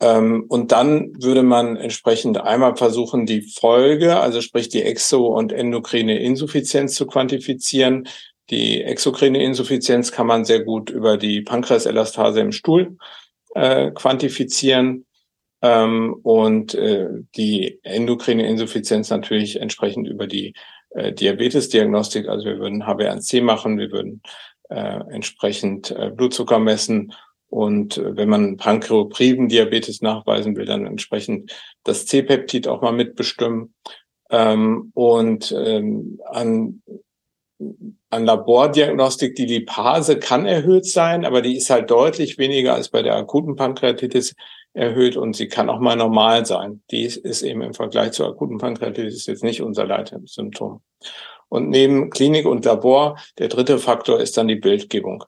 Ähm, 0.00 0.44
und 0.48 0.70
dann 0.70 1.12
würde 1.20 1.42
man 1.42 1.76
entsprechend 1.76 2.38
einmal 2.38 2.76
versuchen, 2.76 3.26
die 3.26 3.42
Folge, 3.42 4.20
also 4.20 4.40
sprich 4.40 4.68
die 4.68 4.84
exo- 4.84 5.34
und 5.34 5.52
endokrine 5.52 6.18
Insuffizienz 6.18 6.94
zu 6.94 7.06
quantifizieren. 7.06 8.06
Die 8.50 8.82
exokrine 8.82 9.42
Insuffizienz 9.42 10.12
kann 10.12 10.26
man 10.26 10.44
sehr 10.44 10.62
gut 10.62 10.90
über 10.90 11.16
die 11.16 11.40
Pankreaselastase 11.40 12.40
im 12.40 12.52
Stuhl 12.52 12.96
äh, 13.54 13.90
quantifizieren 13.90 15.06
ähm, 15.62 16.14
und 16.22 16.74
äh, 16.74 17.08
die 17.36 17.78
endokrine 17.82 18.46
Insuffizienz 18.46 19.10
natürlich 19.10 19.60
entsprechend 19.60 20.08
über 20.08 20.26
die 20.26 20.54
äh, 20.90 21.12
Diabetesdiagnostik. 21.12 22.28
Also 22.28 22.46
wir 22.46 22.58
würden 22.58 22.84
HbA1c 22.84 23.42
machen, 23.42 23.78
wir 23.78 23.90
würden 23.90 24.22
äh, 24.68 25.00
entsprechend 25.10 25.90
äh, 25.90 26.10
Blutzucker 26.10 26.58
messen 26.58 27.12
und 27.52 27.98
äh, 27.98 28.16
wenn 28.16 28.30
man 28.30 28.56
pankreopriden 28.56 29.48
Diabetes 29.48 30.00
nachweisen 30.00 30.56
will, 30.56 30.64
dann 30.64 30.86
entsprechend 30.86 31.52
das 31.84 32.06
C-Peptid 32.06 32.66
auch 32.66 32.80
mal 32.80 32.92
mitbestimmen. 32.92 33.74
Ähm, 34.30 34.90
und 34.94 35.52
ähm, 35.52 36.18
an, 36.30 36.82
an 38.10 38.24
Labordiagnostik, 38.24 39.34
die 39.34 39.46
Lipase 39.46 40.18
kann 40.18 40.46
erhöht 40.46 40.86
sein, 40.86 41.24
aber 41.24 41.42
die 41.42 41.56
ist 41.56 41.70
halt 41.70 41.90
deutlich 41.90 42.38
weniger 42.38 42.74
als 42.74 42.88
bei 42.88 43.02
der 43.02 43.16
akuten 43.16 43.56
Pankreatitis 43.56 44.34
erhöht 44.74 45.16
und 45.16 45.36
sie 45.36 45.48
kann 45.48 45.68
auch 45.68 45.80
mal 45.80 45.96
normal 45.96 46.46
sein. 46.46 46.82
Die 46.90 47.04
ist 47.04 47.42
eben 47.42 47.62
im 47.62 47.74
Vergleich 47.74 48.12
zur 48.12 48.28
akuten 48.28 48.58
Pankreatitis 48.58 49.26
jetzt 49.26 49.44
nicht 49.44 49.62
unser 49.62 49.86
Leitsymptom. 49.86 50.82
Und 51.48 51.68
neben 51.68 52.10
Klinik 52.10 52.46
und 52.46 52.64
Labor, 52.64 53.18
der 53.38 53.48
dritte 53.48 53.78
Faktor 53.78 54.20
ist 54.20 54.36
dann 54.38 54.48
die 54.48 54.56
Bildgebung. 54.56 55.24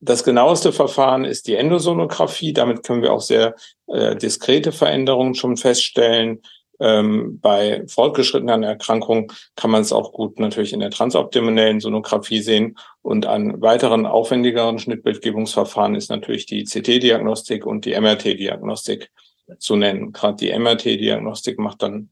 Das 0.00 0.24
genaueste 0.24 0.72
Verfahren 0.72 1.24
ist 1.24 1.48
die 1.48 1.56
Endosonographie. 1.56 2.52
Damit 2.52 2.84
können 2.84 3.02
wir 3.02 3.12
auch 3.12 3.20
sehr 3.20 3.54
äh, 3.88 4.14
diskrete 4.16 4.72
Veränderungen 4.72 5.34
schon 5.34 5.56
feststellen. 5.56 6.40
Ähm, 6.80 7.40
bei 7.40 7.84
fortgeschrittenen 7.88 8.62
Erkrankungen 8.62 9.28
kann 9.56 9.70
man 9.70 9.82
es 9.82 9.92
auch 9.92 10.12
gut 10.12 10.38
natürlich 10.38 10.72
in 10.72 10.80
der 10.80 10.90
transabdominellen 10.90 11.80
Sonographie 11.80 12.40
sehen. 12.40 12.78
Und 13.02 13.26
an 13.26 13.60
weiteren 13.60 14.06
aufwendigeren 14.06 14.78
Schnittbildgebungsverfahren 14.78 15.94
ist 15.94 16.10
natürlich 16.10 16.46
die 16.46 16.64
CT-Diagnostik 16.64 17.66
und 17.66 17.84
die 17.84 17.98
MRT-Diagnostik 17.98 19.10
zu 19.58 19.76
nennen. 19.76 20.12
Gerade 20.12 20.36
die 20.36 20.56
MRT-Diagnostik 20.56 21.58
macht 21.58 21.82
dann 21.82 22.10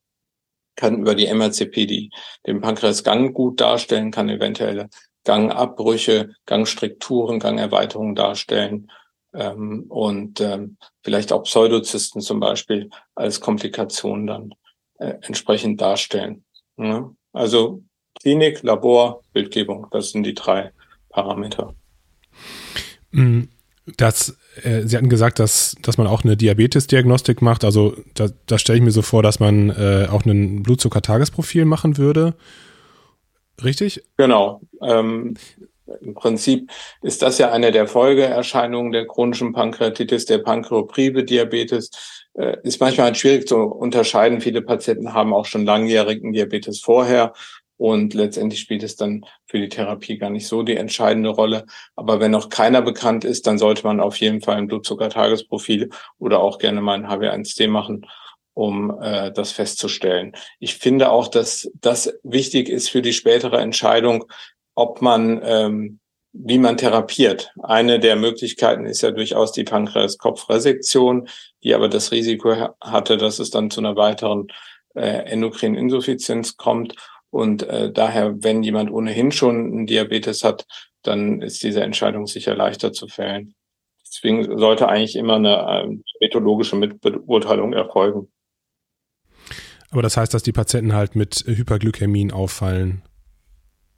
kann 0.77 0.99
über 1.01 1.15
die 1.15 1.27
MRCP 1.27 1.87
die, 1.87 2.11
den 2.47 2.61
Pankreasgang 2.61 3.33
gut 3.33 3.63
darstellen, 3.63 4.11
kann 4.11 4.29
eventuelle 4.29 4.91
Gangabbrüche, 5.25 6.35
Gangstrukturen, 6.45 7.41
Gangerweiterungen 7.41 8.15
darstellen 8.15 8.91
ähm, 9.37 9.85
und 9.89 10.41
ähm, 10.41 10.77
vielleicht 11.03 11.33
auch 11.33 11.45
Pseudozysten 11.45 12.21
zum 12.21 12.41
Beispiel 12.41 12.91
als 13.15 13.41
Komplikation 13.41 14.27
dann 14.27 14.55
äh, 14.99 15.15
entsprechend 15.23 15.81
darstellen. 15.81 16.45
Ja? 16.77 17.11
Also 17.33 17.83
Klinik, 18.21 18.63
Labor, 18.63 19.23
Bildgebung, 19.33 19.87
das 19.91 20.11
sind 20.11 20.25
die 20.25 20.35
drei 20.35 20.73
Parameter. 21.11 21.75
Mhm. 23.11 23.49
Das, 23.97 24.37
äh, 24.63 24.83
Sie 24.83 24.97
hatten 24.97 25.09
gesagt, 25.09 25.39
dass, 25.39 25.77
dass 25.81 25.97
man 25.97 26.09
auch 26.09 26.25
eine 26.25 26.37
Diabetes-Diagnostik 26.37 27.41
macht. 27.41 27.65
Also 27.65 27.97
da, 28.15 28.29
da 28.47 28.59
stelle 28.59 28.79
ich 28.79 28.85
mir 28.85 28.91
so 28.91 29.03
vor, 29.03 29.23
dass 29.23 29.39
man 29.39 29.71
äh, 29.71 30.09
auch 30.11 30.25
ein 30.25 30.63
Blutzucker-Tagesprofil 30.63 31.67
machen 31.67 31.97
würde. 31.97 32.35
Richtig? 33.63 34.03
Genau. 34.17 34.61
Ähm, 34.83 35.35
Im 36.01 36.15
Prinzip 36.15 36.71
ist 37.03 37.23
das 37.23 37.39
ja 37.39 37.53
eine 37.53 37.73
der 37.73 37.87
Folgeerscheinungen 37.87 38.93
der 38.93 39.07
chronischen 39.07 39.53
Pankreatitis, 39.53 40.25
der 40.27 40.39
Pankreopriebe 40.39 41.25
Diabetes. 41.25 41.91
Äh, 42.35 42.57
ist 42.65 42.81
manchmal 42.81 43.07
halt 43.07 43.17
schwierig 43.17 43.49
zu 43.49 43.57
unterscheiden. 43.57 44.41
Viele 44.41 44.63
Patienten 44.63 45.15
haben 45.15 45.33
auch 45.33 45.47
schon 45.47 45.65
langjährigen 45.65 46.33
Diabetes 46.33 46.81
vorher 46.81 47.33
und 47.79 48.15
letztendlich 48.15 48.61
spielt 48.61 48.83
es 48.83 48.97
dann 48.97 49.25
für 49.47 49.59
die 49.59 49.69
Therapie 49.69 50.17
gar 50.17 50.31
nicht 50.31 50.47
so 50.47 50.63
die 50.63 50.77
entscheidende 50.77 51.29
Rolle. 51.29 51.67
Aber 51.95 52.21
wenn 52.21 52.31
noch 52.31 52.49
keiner 52.49 52.83
bekannt 52.83 53.25
ist, 53.25 53.47
dann 53.47 53.59
sollte 53.59 53.85
man 53.85 54.01
auf 54.01 54.17
jeden 54.17 54.41
Fall 54.41 54.57
ein 54.57 54.67
Blutzuckertagesprofil 54.67 55.91
oder 56.19 56.41
auch 56.41 56.59
gerne 56.59 56.81
mal 56.81 56.95
ein 56.95 57.07
HbA1c 57.07 57.69
machen, 57.69 58.07
um 58.55 58.99
äh, 59.03 59.31
das 59.31 59.53
festzustellen. 59.53 60.33
Ich 60.59 60.77
finde 60.77 61.11
auch, 61.11 61.29
dass 61.29 61.71
das 61.75 62.19
wichtig 62.23 62.71
ist 62.71 62.89
für 62.89 63.03
die 63.03 63.13
spätere 63.13 63.61
Entscheidung, 63.61 64.25
ob 64.77 65.03
man 65.03 65.41
ähm, 65.43 65.99
wie 66.39 66.59
man 66.59 66.77
therapiert. 66.77 67.53
Eine 67.63 67.99
der 67.99 68.17
Möglichkeiten 68.17 68.85
ist 68.87 69.03
ja 69.03 69.11
durchaus 69.11 69.53
die 69.53 69.65
Pankreaskopfresektion, 69.65 71.29
die 71.63 71.75
aber 71.75 71.89
das 71.89 72.13
Risiko 72.13 72.75
hatte, 72.81 73.17
dass 73.17 73.39
es 73.39 73.51
dann 73.51 73.71
zu 73.71 73.81
einer 73.81 73.97
weiteren 73.97 74.49
äh, 74.95 75.31
endokrinen 75.31 75.77
Insuffizienz 75.77 76.57
kommt. 76.57 76.95
Und 77.31 77.63
äh, 77.63 77.93
daher, 77.93 78.43
wenn 78.43 78.63
jemand 78.63 78.91
ohnehin 78.91 79.33
schon 79.33 79.57
einen 79.57 79.87
Diabetes 79.87 80.45
hat, 80.45 80.67
dann 81.03 81.43
ist 81.43 81.63
diese 81.63 81.83
Entscheidung 81.83 82.27
sicher 82.27 82.55
leichter 82.55 82.93
zu 82.93 83.09
fällen. 83.09 83.55
Deswegen 84.07 84.59
sollte 84.59 84.89
eigentlich 84.89 85.17
immer 85.17 85.37
eine 85.37 85.57
äh, 85.57 85.97
methodologische 86.21 86.77
Mitbeurteilung 86.77 87.73
erfolgen. 87.73 88.29
Aber 89.91 90.03
das 90.03 90.17
heißt, 90.17 90.35
dass 90.35 90.43
die 90.43 90.53
Patienten 90.53 90.95
halt 90.95 91.17
mit 91.17 91.45
Hyperglykämien 91.47 92.33
auffallen? 92.33 93.03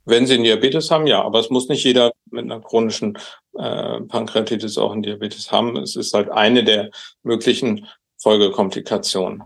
Wenn 0.09 0.25
sie 0.25 0.35
einen 0.35 0.43
Diabetes 0.43 0.91
haben, 0.91 1.07
ja. 1.07 1.21
Aber 1.23 1.39
es 1.39 1.49
muss 1.49 1.69
nicht 1.69 1.83
jeder 1.83 2.11
mit 2.31 2.45
einer 2.45 2.59
chronischen 2.59 3.17
äh, 3.57 4.01
Pankreatitis 4.01 4.77
auch 4.77 4.91
einen 4.91 5.03
Diabetes 5.03 5.51
haben. 5.51 5.77
Es 5.77 5.95
ist 5.95 6.13
halt 6.13 6.29
eine 6.29 6.63
der 6.63 6.91
möglichen 7.23 7.87
Folgekomplikationen. 8.17 9.43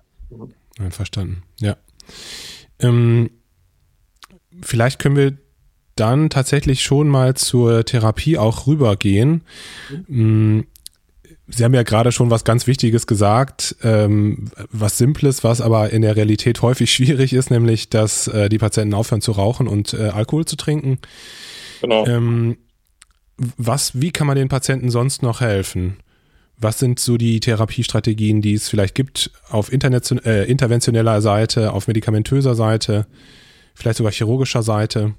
Verstanden, 0.89 1.43
ja. 1.60 1.77
Ähm, 2.79 3.29
vielleicht 4.62 5.00
können 5.00 5.15
wir 5.15 5.38
dann 5.96 6.29
tatsächlich 6.29 6.84
schon 6.84 7.08
mal 7.08 7.36
zur 7.36 7.86
Therapie 7.86 8.38
auch 8.38 8.65
rübergehen. 8.65 9.43
Mhm. 10.08 10.67
Sie 11.48 11.64
haben 11.64 11.74
ja 11.74 11.84
gerade 11.84 12.12
schon 12.12 12.30
was 12.30 12.46
ganz 12.46 12.68
Wichtiges 12.68 13.06
gesagt, 13.06 13.76
ähm, 13.84 14.50
was 14.72 14.98
Simples, 14.98 15.44
was 15.44 15.60
aber 15.60 15.90
in 15.90 16.02
der 16.02 16.16
Realität 16.16 16.62
häufig 16.62 16.94
schwierig 16.94 17.34
ist, 17.34 17.52
nämlich, 17.52 17.90
dass 17.90 18.28
äh, 18.28 18.48
die 18.48 18.58
Patienten 18.58 18.94
aufhören 18.94 19.22
zu 19.22 19.34
rauchen 19.34 19.68
und 19.68 19.94
äh, 19.94 20.10
Alkohol 20.10 20.46
zu 20.46 20.56
trinken. 20.56 21.00
Genau. 21.82 22.06
Ähm, 22.08 22.58
was, 23.58 24.00
wie 24.00 24.12
kann 24.12 24.28
man 24.28 24.38
den 24.38 24.48
Patienten 24.48 24.90
sonst 24.90 25.22
noch 25.22 25.42
helfen? 25.42 25.98
Was 26.58 26.80
sind 26.80 27.00
so 27.00 27.18
die 27.18 27.40
Therapiestrategien, 27.40 28.42
die 28.42 28.54
es 28.54 28.70
vielleicht 28.70 28.96
gibt 28.96 29.32
auf 29.50 29.72
äh, 29.72 30.44
interventioneller 30.46 31.22
Seite, 31.22 31.74
auf 31.74 31.88
medikamentöser 31.88 32.56
Seite? 32.56 33.06
vielleicht 33.74 33.98
sogar 33.98 34.12
chirurgischer 34.12 34.64
Seite? 34.64 35.14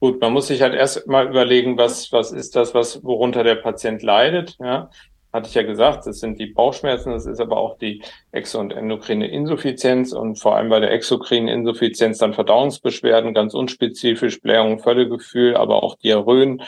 Gut, 0.00 0.20
man 0.20 0.32
muss 0.32 0.48
sich 0.48 0.60
halt 0.60 0.74
erst 0.74 1.06
mal 1.06 1.26
überlegen, 1.26 1.78
was, 1.78 2.12
was 2.12 2.32
ist 2.32 2.54
das, 2.54 2.74
was, 2.74 3.02
worunter 3.02 3.44
der 3.44 3.56
Patient 3.56 4.02
leidet, 4.02 4.56
ja. 4.60 4.90
Hatte 5.36 5.48
ich 5.50 5.54
ja 5.54 5.64
gesagt, 5.64 6.06
das 6.06 6.20
sind 6.20 6.38
die 6.38 6.46
Bauchschmerzen, 6.46 7.12
das 7.12 7.26
ist 7.26 7.40
aber 7.40 7.58
auch 7.58 7.76
die 7.76 8.02
exo- 8.32 8.58
und 8.58 8.72
endokrine 8.72 9.28
Insuffizienz 9.28 10.14
und 10.14 10.36
vor 10.36 10.56
allem 10.56 10.70
bei 10.70 10.80
der 10.80 10.92
exokrinen 10.92 11.48
Insuffizienz 11.48 12.16
dann 12.16 12.32
Verdauungsbeschwerden, 12.32 13.34
ganz 13.34 13.52
unspezifisch, 13.52 14.40
Blähungen, 14.40 14.78
Völlegefühl, 14.78 15.54
aber 15.54 15.82
auch 15.82 15.96
Diarrhöen, 15.96 16.62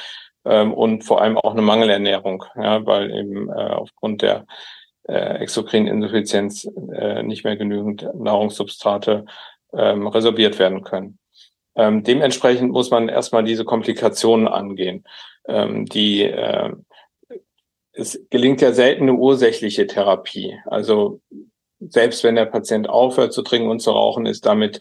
ähm, 0.45 0.75
und 0.75 1.03
vor 1.03 1.23
allem 1.23 1.39
auch 1.39 1.53
eine 1.53 1.63
Mangelernährung, 1.63 2.45
ja, 2.57 2.85
weil 2.85 3.11
eben 3.11 3.49
äh, 3.49 3.53
aufgrund 3.55 4.21
der 4.21 4.45
äh, 5.05 5.39
Exokrininsuffizienz 5.39 6.69
äh, 6.93 7.23
nicht 7.23 7.45
mehr 7.45 7.57
genügend 7.57 8.07
Nahrungssubstrate 8.15 9.25
ähm, 9.73 10.07
resorbiert 10.09 10.59
werden 10.59 10.85
können. 10.85 11.19
Ähm, 11.75 12.05
dementsprechend 12.05 12.71
muss 12.71 12.91
man 12.91 13.09
erstmal 13.09 13.45
diese 13.45 13.65
Komplikationen 13.65 14.47
angehen. 14.47 15.05
Ähm, 15.47 15.87
die 15.87 16.25
äh, 16.25 16.71
es 17.99 18.19
gelingt 18.31 18.61
ja 18.61 18.73
selten 18.73 19.03
eine 19.05 19.15
ursächliche 19.15 19.87
Therapie. 19.87 20.57
Also 20.67 21.21
selbst 21.81 22.23
wenn 22.23 22.37
der 22.37 22.47
Patient 22.47 22.89
aufhört 22.89 23.33
zu 23.33 23.43
trinken 23.43 23.71
und 23.71 23.81
zu 23.81 23.91
rauchen, 23.91 24.25
ist 24.25 24.47
damit 24.47 24.79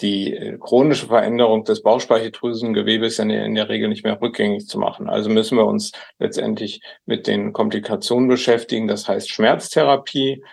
die 0.00 0.34
äh, 0.34 0.58
chronische 0.58 1.06
Veränderung 1.06 1.64
des 1.64 1.82
Bauchspeicheldrüsengewebes 1.82 3.18
in 3.18 3.54
der, 3.54 3.68
Regel 3.68 3.88
nicht 3.88 4.04
mehr 4.04 4.20
rückgängig 4.20 4.68
zu 4.68 4.78
machen. 4.78 5.08
Also 5.08 5.30
müssen 5.30 5.56
wir 5.56 5.66
uns 5.66 5.92
letztendlich 6.18 6.80
mit 7.06 7.26
den 7.26 7.52
Komplikationen 7.52 8.28
beschäftigen. 8.28 8.86
Das 8.86 9.08
heißt 9.08 9.30
Schmerztherapie. 9.30 10.44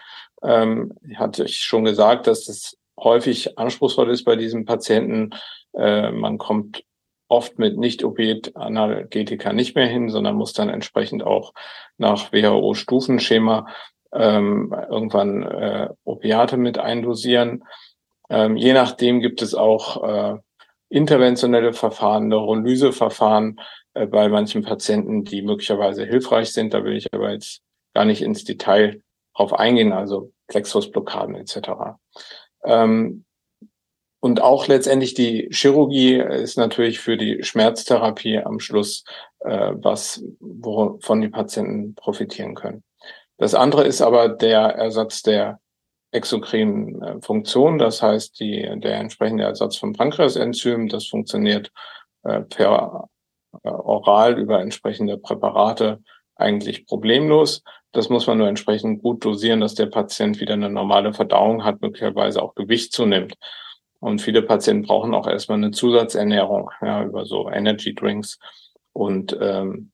Ähm, 0.42 0.94
hatte 1.16 1.44
ich 1.44 1.58
schon 1.58 1.84
gesagt, 1.84 2.28
dass 2.28 2.46
das 2.46 2.78
häufig 2.98 3.58
anspruchsvoll 3.58 4.10
ist 4.10 4.24
bei 4.24 4.36
diesen 4.36 4.66
Patienten. 4.66 5.32
Äh, 5.74 6.12
man 6.12 6.38
kommt 6.38 6.84
oft 7.28 7.58
mit 7.58 7.78
Nicht-Opioid-Analgetika 7.78 9.54
nicht 9.54 9.76
mehr 9.76 9.88
hin, 9.88 10.10
sondern 10.10 10.36
muss 10.36 10.54
dann 10.54 10.70
entsprechend 10.70 11.24
auch 11.24 11.54
nach 11.98 12.32
WHO-Stufenschema 12.32 13.68
ähm, 14.14 14.76
irgendwann 14.90 15.44
äh, 15.44 15.90
Opiate 16.04 16.58
mit 16.58 16.78
eindosieren. 16.78 17.64
Ähm, 18.30 18.58
je 18.58 18.74
nachdem 18.74 19.22
gibt 19.22 19.42
es 19.42 19.56
auch 19.56 20.04
äh, 20.04 20.38
interventionelle 20.90 21.74
Verfahren, 21.74 22.28
Neurolyseverfahren 22.28 23.60
äh, 23.94 24.06
bei 24.06 24.30
manchen 24.30 24.64
Patienten, 24.64 25.24
die 25.24 25.42
möglicherweise 25.42 26.06
hilfreich 26.06 26.54
sind. 26.54 26.74
Da 26.74 26.84
will 26.84 26.96
ich 26.96 27.08
aber 27.12 27.32
jetzt 27.32 27.62
gar 27.94 28.06
nicht 28.06 28.22
ins 28.22 28.44
Detail 28.44 29.02
drauf 29.36 29.54
eingehen, 29.54 29.92
also 29.92 30.32
Plexusblockaden 30.48 31.36
etc. 31.36 31.98
Ähm, 32.64 33.25
und 34.26 34.42
auch 34.42 34.66
letztendlich 34.66 35.14
die 35.14 35.50
Chirurgie 35.52 36.16
ist 36.16 36.58
natürlich 36.58 37.00
für 37.00 37.16
die 37.16 37.44
Schmerztherapie 37.44 38.40
am 38.40 38.60
Schluss 38.60 39.04
äh, 39.42 39.74
was, 39.76 40.24
wovon 40.40 41.22
die 41.22 41.30
Patienten 41.30 41.94
profitieren 41.94 42.56
können. 42.56 42.84
Das 43.38 43.54
andere 43.54 43.84
ist 43.84 44.02
aber 44.02 44.30
der 44.30 44.62
Ersatz 44.62 45.22
der 45.22 45.60
exokrinen 46.10 47.04
äh, 47.04 47.22
Funktion, 47.22 47.78
das 47.78 48.02
heißt 48.02 48.40
die, 48.40 48.68
der 48.78 48.96
entsprechende 48.96 49.44
Ersatz 49.44 49.78
von 49.78 49.94
Pankreasenzym, 49.94 50.90
das 50.90 51.06
funktioniert 51.06 51.72
äh, 52.24 52.42
per 52.42 53.08
äh, 53.64 53.70
oral 53.70 54.40
über 54.40 54.60
entsprechende 54.60 55.20
Präparate 55.20 56.00
eigentlich 56.36 56.88
problemlos. 56.88 57.62
Das 57.92 58.10
muss 58.10 58.26
man 58.26 58.40
nur 58.40 58.48
entsprechend 58.48 59.04
gut 59.04 59.24
dosieren, 59.24 59.62
dass 59.62 59.76
der 59.76 59.86
Patient 59.86 60.40
wieder 60.40 60.54
eine 60.54 60.72
normale 60.72 61.14
Verdauung 61.14 61.64
hat, 61.64 61.80
möglicherweise 61.84 62.42
auch 62.42 62.56
Gewicht 62.56 62.92
zunimmt. 62.92 63.36
Und 64.06 64.22
viele 64.22 64.44
Patienten 64.44 64.86
brauchen 64.86 65.16
auch 65.16 65.26
erstmal 65.26 65.58
eine 65.58 65.72
Zusatzernährung, 65.72 66.70
ja, 66.80 67.04
über 67.04 67.26
so 67.26 67.50
Energy 67.50 67.96
Drinks 67.96 68.38
und 68.94 69.36
ähm, 69.42 69.90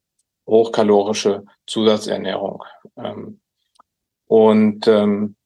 hochkalorische 0.45 1.45
Zusatzernährung. 1.65 2.61
Ähm, 2.97 3.39
und 4.27 4.85
ähm, 4.89 5.37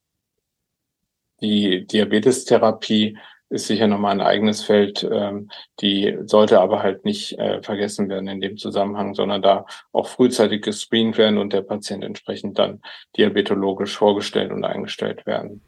die 1.41 1.85
Diabetestherapie 1.85 3.19
ist 3.51 3.67
sicher 3.67 3.85
nochmal 3.85 4.13
ein 4.13 4.21
eigenes 4.25 4.63
Feld. 4.63 5.07
Ähm, 5.11 5.51
die 5.79 6.17
sollte 6.25 6.59
aber 6.59 6.81
halt 6.81 7.05
nicht 7.05 7.37
äh, 7.37 7.61
vergessen 7.61 8.09
werden 8.09 8.27
in 8.27 8.41
dem 8.41 8.57
Zusammenhang, 8.57 9.13
sondern 9.13 9.43
da 9.43 9.67
auch 9.91 10.07
frühzeitig 10.07 10.63
gescreent 10.63 11.19
werden 11.19 11.37
und 11.37 11.53
der 11.53 11.61
Patient 11.61 12.03
entsprechend 12.03 12.57
dann 12.57 12.81
diabetologisch 13.15 13.95
vorgestellt 13.95 14.51
und 14.51 14.65
eingestellt 14.65 15.27
werden. 15.27 15.61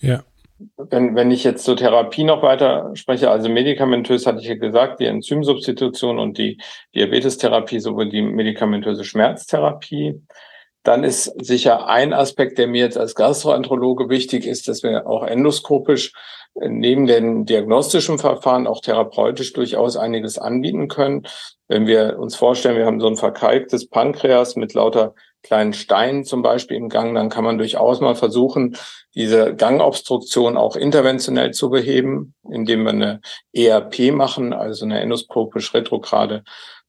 Ja. 0.00 0.24
Wenn, 0.76 1.14
wenn 1.14 1.30
ich 1.30 1.44
jetzt 1.44 1.64
zur 1.64 1.76
Therapie 1.76 2.24
noch 2.24 2.42
weiter 2.42 2.90
spreche, 2.94 3.30
also 3.30 3.48
medikamentös 3.48 4.26
hatte 4.26 4.40
ich 4.40 4.48
ja 4.48 4.54
gesagt, 4.54 5.00
die 5.00 5.06
Enzymsubstitution 5.06 6.18
und 6.18 6.38
die 6.38 6.58
Diabetestherapie 6.94 7.80
sowie 7.80 8.08
die 8.08 8.22
medikamentöse 8.22 9.04
Schmerztherapie. 9.04 10.20
Dann 10.82 11.04
ist 11.04 11.32
sicher 11.44 11.88
ein 11.88 12.12
Aspekt, 12.12 12.58
der 12.58 12.66
mir 12.66 12.80
jetzt 12.84 12.98
als 12.98 13.14
Gastroenterologe 13.14 14.08
wichtig 14.08 14.46
ist, 14.46 14.66
dass 14.68 14.82
wir 14.82 15.06
auch 15.06 15.24
endoskopisch 15.24 16.12
äh, 16.60 16.68
neben 16.68 17.06
den 17.06 17.44
diagnostischen 17.46 18.18
Verfahren 18.18 18.66
auch 18.66 18.80
therapeutisch 18.80 19.52
durchaus 19.52 19.96
einiges 19.96 20.38
anbieten 20.38 20.88
können. 20.88 21.26
Wenn 21.68 21.86
wir 21.86 22.18
uns 22.18 22.34
vorstellen, 22.34 22.76
wir 22.76 22.86
haben 22.86 23.00
so 23.00 23.06
ein 23.06 23.16
verkalktes 23.16 23.88
Pankreas 23.88 24.56
mit 24.56 24.74
lauter 24.74 25.14
kleinen 25.42 25.72
Steinen 25.72 26.24
zum 26.24 26.42
Beispiel 26.42 26.76
im 26.76 26.88
Gang, 26.88 27.14
dann 27.14 27.28
kann 27.28 27.44
man 27.44 27.58
durchaus 27.58 28.00
mal 28.00 28.14
versuchen, 28.14 28.76
diese 29.14 29.54
Gangobstruktion 29.54 30.56
auch 30.56 30.76
interventionell 30.76 31.50
zu 31.52 31.70
beheben, 31.70 32.34
indem 32.48 32.84
wir 32.84 32.90
eine 32.90 33.20
ERP 33.52 34.12
machen, 34.12 34.52
also 34.52 34.84
eine 34.84 35.00
endoskopisch 35.00 35.74
retrograde 35.74 36.44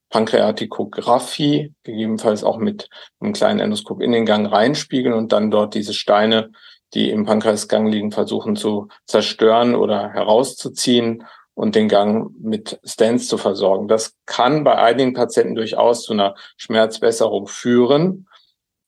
Pankreatikographie, 0.10 1.74
gegebenenfalls 1.84 2.44
auch 2.44 2.58
mit 2.58 2.88
einem 3.20 3.34
kleinen 3.34 3.60
Endoskop 3.60 4.00
in 4.00 4.12
den 4.12 4.28
Gang 4.28 4.52
reinspiegeln 4.52 5.16
und 5.16 5.32
dann 5.32 5.50
dort 5.50 5.74
diese 5.74 5.94
Steine, 5.94 6.52
die 6.94 7.10
im 7.10 7.26
Pankreasgang 7.26 7.88
liegen, 7.88 8.12
versuchen 8.12 8.56
zu 8.56 8.90
zerstören 9.08 9.74
oder 9.74 10.10
herauszuziehen 10.10 11.24
und 11.56 11.76
den 11.76 11.88
Gang 11.88 12.32
mit 12.40 12.80
Stents 12.84 13.28
zu 13.28 13.38
versorgen. 13.38 13.88
Das 13.88 14.14
kann 14.28 14.64
bei 14.64 14.76
einigen 14.76 15.14
Patienten 15.14 15.56
durchaus 15.56 16.04
zu 16.04 16.14
einer 16.14 16.36
Schmerzbesserung 16.58 17.48
führen. 17.48 18.28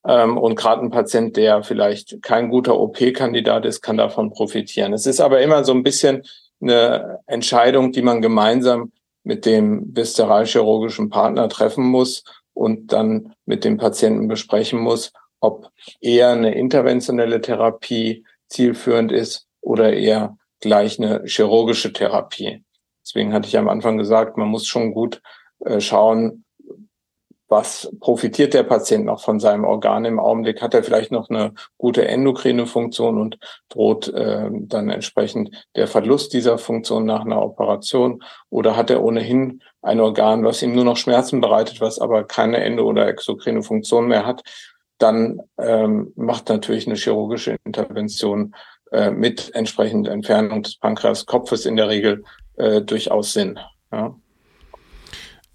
Ähm, 0.07 0.37
und 0.37 0.55
gerade 0.55 0.81
ein 0.81 0.91
Patient, 0.91 1.35
der 1.35 1.63
vielleicht 1.63 2.21
kein 2.21 2.49
guter 2.49 2.79
OP-Kandidat 2.79 3.65
ist, 3.65 3.81
kann 3.81 3.97
davon 3.97 4.31
profitieren. 4.31 4.93
Es 4.93 5.05
ist 5.05 5.19
aber 5.19 5.41
immer 5.41 5.63
so 5.63 5.73
ein 5.73 5.83
bisschen 5.83 6.23
eine 6.61 7.19
Entscheidung, 7.25 7.91
die 7.91 8.01
man 8.01 8.21
gemeinsam 8.21 8.91
mit 9.23 9.45
dem 9.45 9.95
viszeralchirurgischen 9.95 11.09
Partner 11.09 11.49
treffen 11.49 11.85
muss 11.85 12.23
und 12.53 12.93
dann 12.93 13.33
mit 13.45 13.65
dem 13.65 13.77
Patienten 13.77 14.27
besprechen 14.27 14.79
muss, 14.79 15.11
ob 15.39 15.69
eher 15.99 16.29
eine 16.29 16.55
interventionelle 16.55 17.41
Therapie 17.41 18.23
zielführend 18.47 19.11
ist 19.11 19.47
oder 19.61 19.93
eher 19.93 20.37
gleich 20.61 20.99
eine 20.99 21.23
chirurgische 21.25 21.91
Therapie. 21.91 22.63
Deswegen 23.03 23.33
hatte 23.33 23.47
ich 23.47 23.57
am 23.57 23.67
Anfang 23.67 23.97
gesagt, 23.97 24.37
man 24.37 24.47
muss 24.47 24.65
schon 24.67 24.93
gut 24.93 25.21
äh, 25.59 25.79
schauen, 25.79 26.44
was 27.55 27.89
profitiert 28.01 28.53
der 28.53 28.63
Patient 28.63 29.05
noch 29.05 29.21
von 29.21 29.39
seinem 29.39 29.63
Organ 29.63 30.03
im 30.03 30.19
Augenblick? 30.19 30.61
Hat 30.61 30.73
er 30.73 30.83
vielleicht 30.83 31.11
noch 31.11 31.29
eine 31.29 31.53
gute 31.77 32.05
endokrine 32.05 32.65
Funktion 32.65 33.17
und 33.17 33.37
droht 33.69 34.09
äh, 34.09 34.49
dann 34.51 34.89
entsprechend 34.89 35.51
der 35.73 35.87
Verlust 35.87 36.33
dieser 36.33 36.57
Funktion 36.57 37.05
nach 37.05 37.21
einer 37.21 37.41
Operation? 37.41 38.21
Oder 38.49 38.75
hat 38.75 38.89
er 38.89 39.01
ohnehin 39.01 39.61
ein 39.81 40.01
Organ, 40.01 40.43
was 40.43 40.61
ihm 40.61 40.75
nur 40.75 40.83
noch 40.83 40.97
Schmerzen 40.97 41.39
bereitet, 41.39 41.79
was 41.79 41.97
aber 41.99 42.25
keine 42.25 42.57
endo- 42.57 42.89
oder 42.89 43.07
exokrine 43.07 43.63
Funktion 43.63 44.09
mehr 44.09 44.25
hat? 44.25 44.43
Dann 44.97 45.39
ähm, 45.57 46.11
macht 46.17 46.49
natürlich 46.49 46.87
eine 46.87 46.97
chirurgische 46.97 47.55
Intervention 47.63 48.53
äh, 48.91 49.11
mit 49.11 49.55
entsprechend 49.55 50.09
Entfernung 50.09 50.63
des 50.63 50.75
Pankreaskopfes 50.77 51.65
in 51.65 51.77
der 51.77 51.87
Regel 51.87 52.25
äh, 52.57 52.81
durchaus 52.81 53.31
Sinn. 53.31 53.57
Ja. 53.93 54.13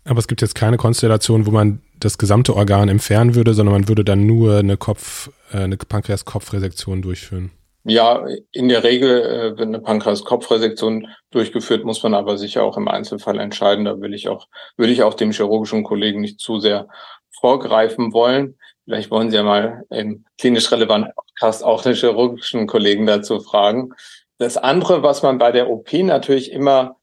Aber 0.05 0.19
es 0.19 0.29
gibt 0.29 0.41
jetzt 0.41 0.55
keine 0.55 0.79
Konstellation, 0.79 1.45
wo 1.45 1.51
man 1.51 1.83
das 2.01 2.19
gesamte 2.19 2.57
Organ 2.57 2.89
entfernen 2.89 3.35
würde, 3.35 3.55
sondern 3.55 3.75
man 3.75 3.89
würde 3.89 4.05
dann 4.05 4.27
nur 4.27 4.59
eine 4.59 4.77
Kopf, 4.77 5.31
äh, 5.53 5.59
eine 5.59 5.77
Pankreas-Kopfresektion 5.77 7.03
durchführen. 7.03 7.51
Ja, 7.85 8.27
in 8.53 8.69
der 8.69 8.85
Regel 8.85 9.23
äh, 9.23 9.59
wird 9.59 9.69
eine 9.69 9.81
Pankreas-Kopfresektion 9.81 11.07
durchgeführt, 11.31 11.85
muss 11.85 12.03
man 12.03 12.13
aber 12.15 12.37
sicher 12.37 12.63
auch 12.63 12.77
im 12.77 12.89
Einzelfall 12.89 13.39
entscheiden. 13.39 13.87
Da 13.87 14.01
will 14.01 14.13
ich 14.13 14.29
auch, 14.29 14.49
würde 14.77 14.93
ich 14.93 15.03
auch 15.03 15.15
dem 15.15 15.33
chirurgischen 15.33 15.83
Kollegen 15.83 16.21
nicht 16.21 16.41
zu 16.41 16.61
sehr 16.61 16.89
vorgreifen 17.31 18.13
wollen. 18.13 18.59
Vielleicht 18.85 19.11
wollen 19.11 19.31
Sie 19.31 19.37
ja 19.37 19.43
mal 19.43 19.85
im 19.89 20.25
klinisch 20.39 20.71
relevanten 20.71 21.13
Podcast 21.15 21.65
auch 21.65 21.83
den 21.83 21.95
chirurgischen 21.95 22.67
Kollegen 22.67 23.07
dazu 23.07 23.41
fragen. 23.41 23.95
Das 24.37 24.57
andere, 24.57 25.03
was 25.03 25.23
man 25.23 25.39
bei 25.39 25.53
der 25.53 25.71
OP 25.71 25.93
natürlich 25.93 26.53
immer 26.53 26.97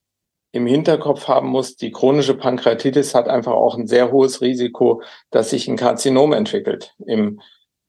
im 0.51 0.65
Hinterkopf 0.65 1.27
haben 1.27 1.49
muss, 1.49 1.75
die 1.75 1.91
chronische 1.91 2.35
Pankreatitis 2.35 3.13
hat 3.13 3.27
einfach 3.27 3.53
auch 3.53 3.77
ein 3.77 3.87
sehr 3.87 4.11
hohes 4.11 4.41
Risiko, 4.41 5.01
dass 5.29 5.49
sich 5.49 5.67
ein 5.67 5.77
Karzinom 5.77 6.33
entwickelt 6.33 6.95
im, 7.05 7.41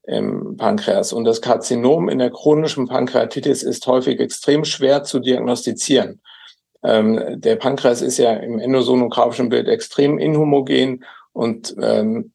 im 0.03 0.57
Pankreas. 0.57 1.12
Und 1.12 1.25
das 1.25 1.40
Karzinom 1.40 2.09
in 2.09 2.18
der 2.18 2.31
chronischen 2.31 2.88
Pankreatitis 2.88 3.62
ist 3.62 3.87
häufig 3.87 4.21
extrem 4.21 4.64
schwer 4.64 5.05
zu 5.05 5.21
diagnostizieren. 5.21 6.21
Ähm, 6.83 7.40
der 7.40 7.57
Pankreas 7.57 8.03
ist 8.03 8.18
ja 8.18 8.33
im 8.33 8.59
endosonografischen 8.59 9.49
Bild 9.49 9.68
extrem 9.68 10.18
inhomogen 10.18 11.05
und 11.33 11.75
ähm, 11.81 12.33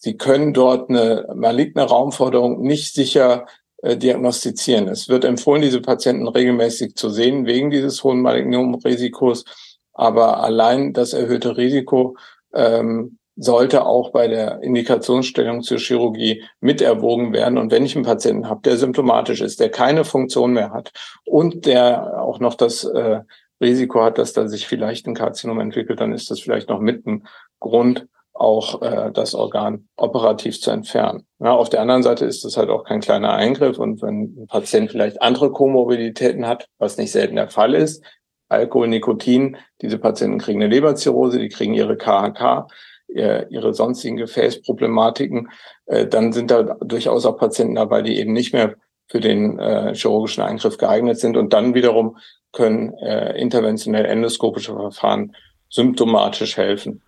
Sie 0.00 0.16
können 0.16 0.54
dort 0.54 0.90
eine 0.90 1.26
maligne 1.34 1.82
Raumforderung 1.82 2.62
nicht 2.62 2.94
sicher 2.94 3.46
diagnostizieren. 3.82 4.88
Es 4.88 5.08
wird 5.08 5.24
empfohlen, 5.24 5.62
diese 5.62 5.80
Patienten 5.80 6.26
regelmäßig 6.26 6.96
zu 6.96 7.10
sehen 7.10 7.46
wegen 7.46 7.70
dieses 7.70 8.02
hohen 8.02 8.20
Malignomrisikos. 8.20 9.44
Aber 9.92 10.42
allein 10.42 10.92
das 10.92 11.12
erhöhte 11.12 11.56
Risiko 11.56 12.16
ähm, 12.54 13.18
sollte 13.36 13.86
auch 13.86 14.10
bei 14.10 14.26
der 14.26 14.62
Indikationsstellung 14.62 15.62
zur 15.62 15.78
Chirurgie 15.78 16.42
mit 16.60 16.80
erwogen 16.80 17.32
werden. 17.32 17.56
Und 17.56 17.70
wenn 17.70 17.84
ich 17.84 17.94
einen 17.94 18.04
Patienten 18.04 18.48
habe, 18.48 18.62
der 18.64 18.76
symptomatisch 18.76 19.40
ist, 19.40 19.60
der 19.60 19.70
keine 19.70 20.04
Funktion 20.04 20.52
mehr 20.52 20.72
hat 20.72 20.92
und 21.24 21.66
der 21.66 22.20
auch 22.20 22.40
noch 22.40 22.54
das 22.54 22.82
äh, 22.84 23.20
Risiko 23.60 24.02
hat, 24.02 24.18
dass 24.18 24.32
da 24.32 24.48
sich 24.48 24.66
vielleicht 24.66 25.06
ein 25.06 25.14
Karzinom 25.14 25.60
entwickelt, 25.60 26.00
dann 26.00 26.12
ist 26.12 26.30
das 26.30 26.40
vielleicht 26.40 26.68
noch 26.68 26.80
mit 26.80 27.06
ein 27.06 27.26
Grund, 27.60 28.06
auch 28.38 28.82
äh, 28.82 29.10
das 29.12 29.34
Organ 29.34 29.88
operativ 29.96 30.60
zu 30.60 30.70
entfernen. 30.70 31.26
Ja, 31.40 31.52
auf 31.52 31.68
der 31.68 31.80
anderen 31.80 32.02
Seite 32.02 32.24
ist 32.24 32.44
das 32.44 32.56
halt 32.56 32.70
auch 32.70 32.84
kein 32.84 33.00
kleiner 33.00 33.32
Eingriff 33.32 33.78
und 33.78 34.00
wenn 34.02 34.42
ein 34.42 34.46
Patient 34.46 34.90
vielleicht 34.90 35.20
andere 35.22 35.50
Komorbiditäten 35.50 36.46
hat, 36.46 36.68
was 36.78 36.96
nicht 36.96 37.12
selten 37.12 37.36
der 37.36 37.48
Fall 37.48 37.74
ist, 37.74 38.04
Alkohol, 38.48 38.88
Nikotin, 38.88 39.56
diese 39.82 39.98
Patienten 39.98 40.38
kriegen 40.38 40.62
eine 40.62 40.72
Leberzirrhose, 40.72 41.38
die 41.38 41.48
kriegen 41.48 41.74
ihre 41.74 41.96
KHK, 41.96 42.66
ihre 43.08 43.72
sonstigen 43.72 44.16
Gefäßproblematiken, 44.18 45.48
äh, 45.86 46.06
dann 46.06 46.32
sind 46.32 46.50
da 46.50 46.62
durchaus 46.80 47.24
auch 47.24 47.38
Patienten 47.38 47.76
dabei, 47.76 48.02
die 48.02 48.18
eben 48.18 48.32
nicht 48.32 48.52
mehr 48.52 48.74
für 49.06 49.20
den 49.20 49.58
äh, 49.58 49.94
chirurgischen 49.94 50.42
Eingriff 50.42 50.76
geeignet 50.76 51.18
sind 51.18 51.36
und 51.36 51.54
dann 51.54 51.74
wiederum 51.74 52.18
können 52.52 52.92
äh, 52.98 53.38
interventionell 53.40 54.04
endoskopische 54.04 54.74
Verfahren 54.74 55.34
symptomatisch 55.70 56.56
helfen. 56.56 57.02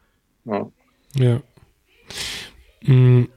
Ja. 0.47 0.71
Ja. 1.17 1.41
Mm. 2.83 3.29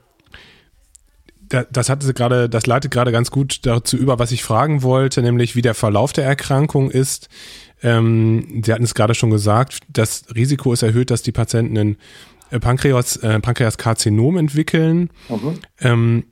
Das 1.70 1.88
hatte 1.88 2.14
gerade, 2.14 2.48
das 2.48 2.66
leitet 2.66 2.90
gerade 2.90 3.12
ganz 3.12 3.30
gut 3.30 3.64
dazu 3.64 3.96
über, 3.96 4.18
was 4.18 4.32
ich 4.32 4.42
fragen 4.42 4.82
wollte, 4.82 5.22
nämlich 5.22 5.54
wie 5.54 5.62
der 5.62 5.74
Verlauf 5.74 6.12
der 6.12 6.24
Erkrankung 6.24 6.90
ist. 6.90 7.28
Ähm, 7.82 8.62
Sie 8.64 8.72
hatten 8.72 8.82
es 8.82 8.94
gerade 8.94 9.14
schon 9.14 9.30
gesagt, 9.30 9.80
das 9.88 10.24
Risiko 10.34 10.72
ist 10.72 10.82
erhöht, 10.82 11.10
dass 11.10 11.22
die 11.22 11.32
Patienten 11.32 11.78
ein 11.78 11.96
äh, 12.50 12.58
Pankreas, 12.58 13.18
äh, 13.18 13.38
Pankreaskarzinom 13.40 14.36
entwickeln. 14.36 15.10
Mhm. 15.28 15.58
Ähm, 15.80 16.24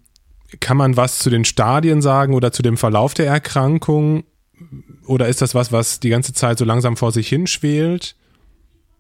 kann 0.61 0.76
man 0.76 0.96
was 0.96 1.18
zu 1.18 1.31
den 1.31 1.44
Stadien 1.44 2.02
sagen 2.02 2.35
oder 2.35 2.52
zu 2.52 2.62
dem 2.62 2.76
Verlauf 2.76 3.14
der 3.14 3.26
Erkrankung? 3.26 4.24
Oder 5.07 5.28
ist 5.28 5.42
das 5.42 5.55
was, 5.55 5.72
was 5.72 6.00
die 6.00 6.11
ganze 6.11 6.33
Zeit 6.33 6.59
so 6.59 6.64
langsam 6.64 6.96
vor 6.96 7.12
sich 7.12 7.28
hinschwelt? 7.28 8.16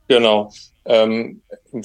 Genau. 0.08 0.52
Ähm, 0.84 1.42
im, 1.72 1.82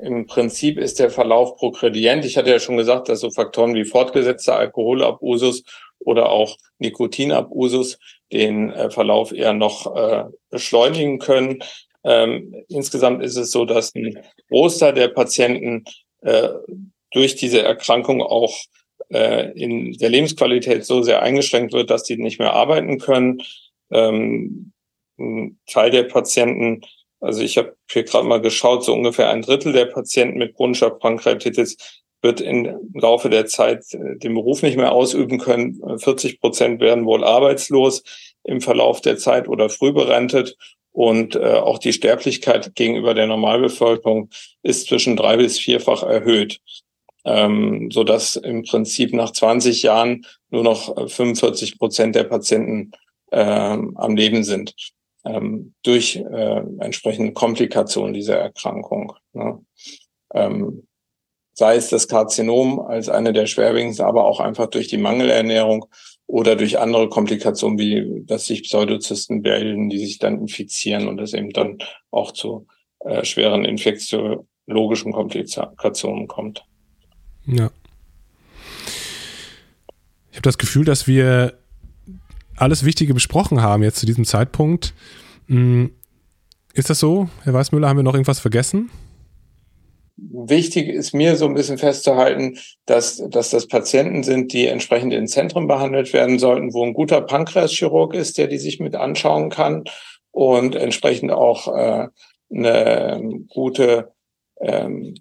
im, 0.00 0.26
Prinzip 0.26 0.78
ist 0.78 0.98
der 0.98 1.10
Verlauf 1.10 1.56
progredient. 1.56 2.24
Ich 2.24 2.36
hatte 2.36 2.50
ja 2.50 2.60
schon 2.60 2.76
gesagt, 2.76 3.08
dass 3.08 3.20
so 3.20 3.30
Faktoren 3.30 3.74
wie 3.74 3.84
fortgesetzter 3.84 4.56
Alkoholabusus 4.56 5.64
oder 5.98 6.28
auch 6.30 6.56
Nikotinabusus 6.78 7.98
den 8.32 8.70
äh, 8.70 8.90
Verlauf 8.90 9.32
eher 9.32 9.52
noch 9.52 9.96
äh, 9.96 10.24
beschleunigen 10.50 11.18
können. 11.18 11.58
Ähm, 12.04 12.54
insgesamt 12.68 13.22
ist 13.24 13.36
es 13.36 13.50
so, 13.50 13.64
dass 13.64 13.94
ein 13.94 14.18
Großteil 14.48 14.94
der 14.94 15.08
Patienten 15.08 15.84
äh, 16.20 16.50
durch 17.10 17.34
diese 17.34 17.62
Erkrankung 17.62 18.22
auch 18.22 18.54
äh, 19.08 19.50
in 19.52 19.92
der 19.94 20.10
Lebensqualität 20.10 20.84
so 20.84 21.02
sehr 21.02 21.22
eingeschränkt 21.22 21.72
wird, 21.72 21.90
dass 21.90 22.04
die 22.04 22.16
nicht 22.16 22.38
mehr 22.38 22.52
arbeiten 22.52 22.98
können. 22.98 23.42
Ähm, 23.90 24.72
ein 25.18 25.58
Teil 25.66 25.90
der 25.90 26.04
Patienten, 26.04 26.82
also 27.26 27.42
ich 27.42 27.58
habe 27.58 27.76
hier 27.90 28.04
gerade 28.04 28.26
mal 28.26 28.40
geschaut, 28.40 28.84
so 28.84 28.94
ungefähr 28.94 29.30
ein 29.30 29.42
Drittel 29.42 29.72
der 29.72 29.86
Patienten 29.86 30.38
mit 30.38 30.54
chronischer 30.54 30.90
Pankreatitis 30.90 31.76
wird 32.22 32.40
im 32.40 32.90
Laufe 32.94 33.28
der 33.28 33.46
Zeit 33.46 33.84
äh, 33.92 34.16
den 34.16 34.34
Beruf 34.34 34.62
nicht 34.62 34.76
mehr 34.76 34.92
ausüben 34.92 35.38
können. 35.38 35.80
40 35.98 36.40
Prozent 36.40 36.80
werden 36.80 37.04
wohl 37.04 37.24
arbeitslos 37.24 38.02
im 38.44 38.60
Verlauf 38.60 39.00
der 39.00 39.18
Zeit 39.18 39.48
oder 39.48 39.68
früh 39.68 39.92
berentet. 39.92 40.56
Und 40.92 41.36
äh, 41.36 41.40
auch 41.40 41.78
die 41.78 41.92
Sterblichkeit 41.92 42.74
gegenüber 42.74 43.12
der 43.12 43.26
Normalbevölkerung 43.26 44.30
ist 44.62 44.86
zwischen 44.88 45.16
drei 45.16 45.36
bis 45.36 45.58
vierfach 45.58 46.02
erhöht, 46.02 46.60
ähm, 47.26 47.90
so 47.92 48.02
dass 48.02 48.36
im 48.36 48.62
Prinzip 48.62 49.12
nach 49.12 49.32
20 49.32 49.82
Jahren 49.82 50.24
nur 50.48 50.62
noch 50.62 51.10
45 51.10 51.72
äh, 51.72 51.76
Prozent 51.76 52.14
der 52.14 52.24
Patienten 52.24 52.92
äh, 53.30 53.40
am 53.40 54.16
Leben 54.16 54.42
sind 54.42 54.74
ähm, 55.26 55.74
durch 55.82 56.16
äh, 56.16 56.62
entsprechende 56.78 57.32
Komplikationen 57.32 58.14
dieser 58.14 58.36
Erkrankung. 58.38 59.12
Ne? 59.32 59.60
Ähm, 60.34 60.86
sei 61.54 61.76
es 61.76 61.88
das 61.88 62.06
Karzinom 62.06 62.80
als 62.80 63.08
eine 63.08 63.32
der 63.32 63.46
schwerwiegendsten, 63.46 64.06
aber 64.06 64.26
auch 64.26 64.40
einfach 64.40 64.66
durch 64.66 64.88
die 64.88 64.98
Mangelernährung 64.98 65.86
oder 66.26 66.54
durch 66.54 66.78
andere 66.78 67.08
Komplikationen, 67.08 67.78
wie 67.78 68.24
dass 68.26 68.46
sich 68.46 68.64
Pseudozysten 68.64 69.42
bilden, 69.42 69.88
die 69.88 69.98
sich 69.98 70.18
dann 70.18 70.38
infizieren 70.40 71.08
und 71.08 71.20
es 71.20 71.32
eben 71.32 71.50
dann 71.50 71.78
auch 72.10 72.32
zu 72.32 72.66
äh, 73.00 73.24
schweren 73.24 73.64
infektiologischen 73.64 75.12
Komplikationen 75.12 76.28
kommt. 76.28 76.64
Ja. 77.46 77.70
Ich 80.30 80.36
habe 80.36 80.42
das 80.42 80.58
Gefühl, 80.58 80.84
dass 80.84 81.06
wir 81.06 81.58
alles 82.56 82.84
Wichtige 82.84 83.14
besprochen 83.14 83.62
haben 83.62 83.82
jetzt 83.82 83.98
zu 83.98 84.06
diesem 84.06 84.24
Zeitpunkt. 84.24 84.94
Hm, 85.48 85.90
ist 86.74 86.90
das 86.90 86.98
so, 86.98 87.28
Herr 87.44 87.54
Weißmüller? 87.54 87.88
Haben 87.88 87.98
wir 87.98 88.02
noch 88.02 88.14
irgendwas 88.14 88.40
vergessen? 88.40 88.90
wichtig 90.16 90.88
ist 90.88 91.12
mir 91.12 91.36
so 91.36 91.46
ein 91.46 91.54
bisschen 91.54 91.78
festzuhalten, 91.78 92.58
dass, 92.86 93.22
dass 93.28 93.50
das 93.50 93.66
Patienten 93.66 94.22
sind, 94.22 94.52
die 94.52 94.66
entsprechend 94.66 95.12
in 95.12 95.26
Zentren 95.26 95.66
behandelt 95.66 96.12
werden 96.12 96.38
sollten, 96.38 96.72
wo 96.72 96.84
ein 96.84 96.94
guter 96.94 97.20
Pankreaschirurg 97.20 98.14
ist, 98.14 98.38
der 98.38 98.46
die 98.46 98.58
sich 98.58 98.80
mit 98.80 98.94
anschauen 98.94 99.50
kann 99.50 99.84
und 100.30 100.74
entsprechend 100.74 101.32
auch 101.32 101.68
äh, 101.68 102.08
eine 102.50 103.44
gute 103.48 104.12
ähm, 104.60 105.14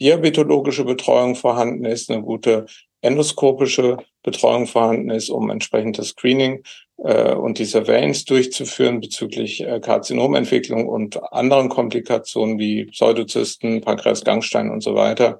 diabetologische 0.00 0.84
Betreuung 0.84 1.34
vorhanden 1.34 1.84
ist, 1.84 2.10
eine 2.10 2.22
gute 2.22 2.66
endoskopische 3.00 3.98
Betreuung 4.22 4.66
vorhanden 4.66 5.10
ist, 5.10 5.30
um 5.30 5.50
entsprechend 5.50 5.98
das 5.98 6.08
Screening 6.08 6.62
äh, 6.98 7.34
und 7.34 7.58
die 7.58 7.64
Surveillance 7.64 8.24
durchzuführen 8.24 9.00
bezüglich 9.00 9.60
äh, 9.60 9.80
Karzinomentwicklung 9.80 10.88
und 10.88 11.22
anderen 11.32 11.68
Komplikationen 11.68 12.58
wie 12.58 12.86
Pseudozysten, 12.86 13.80
Pankreasgangstein 13.80 14.70
und 14.70 14.82
so 14.82 14.94
weiter. 14.94 15.38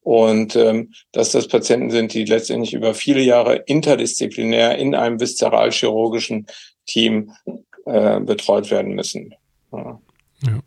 Und 0.00 0.54
ähm, 0.56 0.92
dass 1.12 1.32
das 1.32 1.48
Patienten 1.48 1.90
sind, 1.90 2.12
die 2.12 2.24
letztendlich 2.24 2.74
über 2.74 2.92
viele 2.92 3.22
Jahre 3.22 3.56
interdisziplinär 3.66 4.76
in 4.76 4.94
einem 4.94 5.18
viszeralchirurgischen 5.18 6.46
Team 6.86 7.32
äh, 7.86 8.20
betreut 8.20 8.70
werden 8.70 8.94
müssen. 8.94 9.34
Ja. 9.72 10.00
ja. 10.46 10.60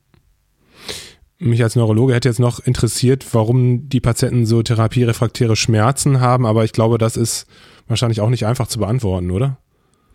Mich 1.40 1.62
als 1.62 1.76
Neurologe 1.76 2.16
hätte 2.16 2.30
jetzt 2.30 2.40
noch 2.40 2.60
interessiert, 2.60 3.26
warum 3.34 3.90
die 3.90 4.00
Patienten 4.00 4.46
so 4.46 4.64
therapierefraktäre 4.64 5.56
Schmerzen 5.56 6.20
haben, 6.20 6.46
aber 6.46 6.64
ich 6.64 6.74
glaube, 6.74 6.98
das 6.98 7.16
ist 7.16 7.46
wahrscheinlich 7.88 8.22
auch 8.22 8.30
nicht 8.30 8.46
einfach 8.46 8.68
zu 8.68 8.80
beantworten, 8.80 9.30
oder? 9.30 9.58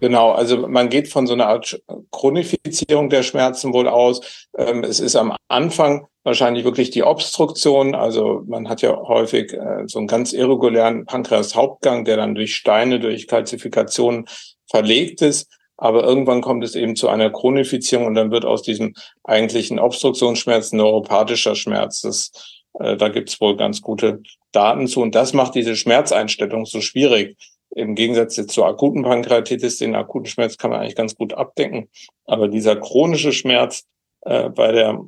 Genau, 0.01 0.33
also 0.33 0.67
man 0.67 0.89
geht 0.89 1.07
von 1.07 1.29
so 1.29 1.35
einer 1.35 1.47
Art 1.47 1.81
Chronifizierung 2.11 3.09
der 3.09 3.23
Schmerzen 3.23 3.73
wohl 3.73 3.87
aus. 3.87 4.49
Ähm, 4.59 4.83
es 4.83 4.99
ist 4.99 5.15
am 5.15 5.33
Anfang 5.47 6.09
wahrscheinlich 6.25 6.65
wirklich 6.65 6.91
die 6.91 7.05
Obstruktion. 7.05 7.95
Also 7.95 8.43
man 8.49 8.69
hat 8.69 8.83
ja 8.83 8.97
häufig 8.97 9.53
äh, 9.53 9.85
so 9.87 10.01
einen 10.01 10.09
ganz 10.09 10.33
irregulären 10.33 11.07
Pankreashauptgang, 11.07 12.05
der 12.05 12.17
dann 12.17 12.35
durch 12.35 12.57
Steine, 12.57 12.99
durch 12.99 13.29
Kalzifikation 13.29 14.27
verlegt 14.69 15.23
ist. 15.23 15.49
Aber 15.83 16.05
irgendwann 16.05 16.43
kommt 16.43 16.63
es 16.63 16.77
eben 16.77 16.95
zu 16.95 17.09
einer 17.09 17.29
Chronifizierung 17.29 18.07
und 18.07 18.15
dann 18.15 18.31
wird 18.31 18.45
aus 18.45 18.63
diesem 18.63 18.95
eigentlichen 19.25 19.81
Obstruktionsschmerz 19.81 20.71
neuropathischer 20.71 21.57
Schmerz. 21.57 22.03
Das, 22.03 22.31
äh, 22.79 22.97
da 22.97 23.09
gibt's 23.09 23.41
wohl 23.41 23.57
ganz 23.57 23.83
gute 23.83 24.23
Daten 24.53 24.87
zu. 24.87 25.01
Und 25.01 25.17
das 25.17 25.33
macht 25.33 25.57
diese 25.57 25.75
Schmerzeinstellung 25.75 26.67
so 26.67 26.81
schwierig 26.81 27.37
im 27.75 27.97
Gegensatz 27.97 28.37
jetzt 28.37 28.53
zur 28.53 28.67
akuten 28.67 29.03
Pankreatitis, 29.03 29.79
den 29.79 29.97
akuten 29.97 30.29
Schmerz 30.29 30.57
kann 30.57 30.71
man 30.71 30.79
eigentlich 30.79 30.95
ganz 30.95 31.17
gut 31.17 31.33
abdecken. 31.33 31.89
Aber 32.27 32.47
dieser 32.47 32.77
chronische 32.77 33.33
Schmerz 33.33 33.85
äh, 34.21 34.51
bei 34.51 34.71
der 34.71 35.05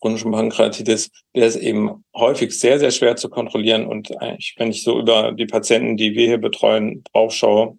chronischen 0.00 0.30
Pankreatitis, 0.30 1.10
der 1.34 1.48
ist 1.48 1.56
eben 1.56 2.04
häufig 2.14 2.56
sehr, 2.56 2.78
sehr 2.78 2.92
schwer 2.92 3.16
zu 3.16 3.28
kontrollieren. 3.28 3.86
Und 3.86 4.16
eigentlich, 4.22 4.54
wenn 4.56 4.70
ich 4.70 4.84
so 4.84 5.00
über 5.00 5.32
die 5.32 5.46
Patienten, 5.46 5.96
die 5.96 6.14
wir 6.14 6.26
hier 6.26 6.38
betreuen, 6.38 7.02
drauf 7.12 7.32
schaue, 7.32 7.76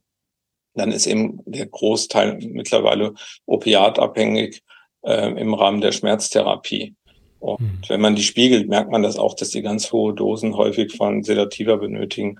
dann 0.76 0.92
ist 0.92 1.08
eben 1.08 1.40
der 1.46 1.66
Großteil 1.66 2.40
mittlerweile 2.52 3.14
opiatabhängig 3.46 4.62
äh, 5.04 5.30
im 5.40 5.54
Rahmen 5.54 5.82
der 5.82 5.92
Schmerztherapie. 5.92 6.96
Und 7.40 7.62
mhm. 7.62 7.80
wenn 7.88 8.02
man 8.02 8.16
die 8.16 8.24
spiegelt, 8.24 8.68
merkt 8.68 8.92
man 8.92 9.04
das 9.04 9.18
auch, 9.18 9.36
dass 9.36 9.50
die 9.50 9.62
ganz 9.62 9.92
hohe 9.92 10.14
Dosen 10.14 10.56
häufig 10.56 10.96
von 10.96 11.24
Sedativa 11.24 11.76
benötigen 11.76 12.40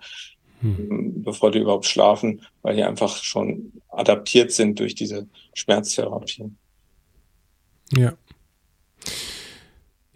hm. 0.66 1.24
bevor 1.24 1.52
die 1.52 1.60
überhaupt 1.60 1.86
schlafen, 1.86 2.42
weil 2.62 2.76
die 2.76 2.84
einfach 2.84 3.18
schon 3.18 3.74
adaptiert 3.90 4.52
sind 4.52 4.80
durch 4.80 4.96
diese 4.96 5.28
Schmerztherapie. 5.54 6.52
Ja. 7.96 8.14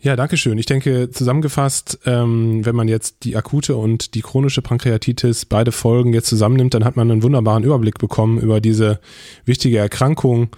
Ja, 0.01 0.15
danke 0.15 0.37
schön. 0.37 0.57
Ich 0.57 0.65
denke, 0.65 1.09
zusammengefasst, 1.11 1.99
ähm, 2.05 2.65
wenn 2.65 2.75
man 2.75 2.87
jetzt 2.87 3.25
die 3.25 3.35
akute 3.35 3.75
und 3.75 4.13
die 4.15 4.21
chronische 4.21 4.61
Pankreatitis, 4.61 5.43
beide 5.43 5.73
Folgen 5.73 6.13
jetzt 6.13 6.29
zusammennimmt, 6.29 6.73
dann 6.73 6.85
hat 6.85 6.95
man 6.95 7.11
einen 7.11 7.21
wunderbaren 7.21 7.65
Überblick 7.65 7.97
bekommen 7.97 8.39
über 8.39 8.61
diese 8.61 9.01
wichtige 9.43 9.77
Erkrankung, 9.77 10.55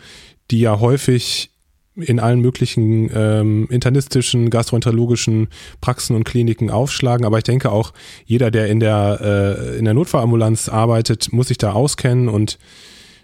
die 0.51 0.59
ja 0.59 0.79
häufig 0.79 1.49
in 1.95 2.19
allen 2.19 2.39
möglichen 2.39 3.09
ähm, 3.13 3.67
internistischen, 3.71 4.51
gastroenterologischen 4.51 5.47
Praxen 5.81 6.15
und 6.15 6.23
Kliniken 6.23 6.69
aufschlagen. 6.69 7.25
Aber 7.25 7.39
ich 7.39 7.43
denke 7.43 7.71
auch, 7.71 7.93
jeder, 8.25 8.51
der 8.51 8.67
in 8.67 8.79
der, 8.79 9.19
äh, 9.21 9.77
in 9.79 9.85
der 9.85 9.95
Notfallambulanz 9.95 10.69
arbeitet, 10.69 11.33
muss 11.33 11.47
sich 11.47 11.57
da 11.57 11.71
auskennen 11.71 12.29
und 12.29 12.59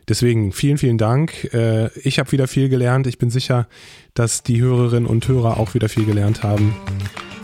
Deswegen 0.10 0.54
vielen, 0.54 0.78
vielen 0.78 0.98
Dank. 0.98 1.54
Äh, 1.54 1.90
ich 2.00 2.20
habe 2.20 2.32
wieder 2.32 2.48
viel 2.48 2.70
gelernt. 2.70 3.08
Ich 3.08 3.18
bin 3.18 3.30
sicher, 3.30 3.68
dass 4.14 4.42
die 4.44 4.62
Hörerinnen 4.62 5.06
und 5.06 5.28
Hörer 5.28 5.60
auch 5.60 5.74
wieder 5.74 5.90
viel 5.90 6.06
gelernt 6.06 6.44
haben. 6.44 6.74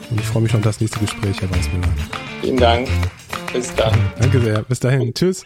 Und 0.09 0.19
ich 0.19 0.25
freue 0.25 0.43
mich 0.43 0.55
auf 0.55 0.61
das 0.61 0.79
nächste 0.79 0.99
Gespräch, 0.99 1.41
Herr 1.41 1.49
Weißmüller. 1.49 1.87
Vielen 2.41 2.57
Dank. 2.57 2.87
Bis 3.51 3.73
dann. 3.75 3.93
Danke 4.19 4.39
sehr. 4.39 4.61
Bis 4.63 4.79
dahin. 4.79 5.13
Tschüss. 5.13 5.43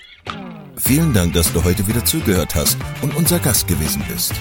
Vielen 0.77 1.11
Dank, 1.13 1.33
dass 1.33 1.51
du 1.51 1.63
heute 1.63 1.87
wieder 1.87 2.05
zugehört 2.05 2.53
hast 2.53 2.77
und 3.01 3.15
unser 3.15 3.39
Gast 3.39 3.67
gewesen 3.67 4.03
bist. 4.11 4.33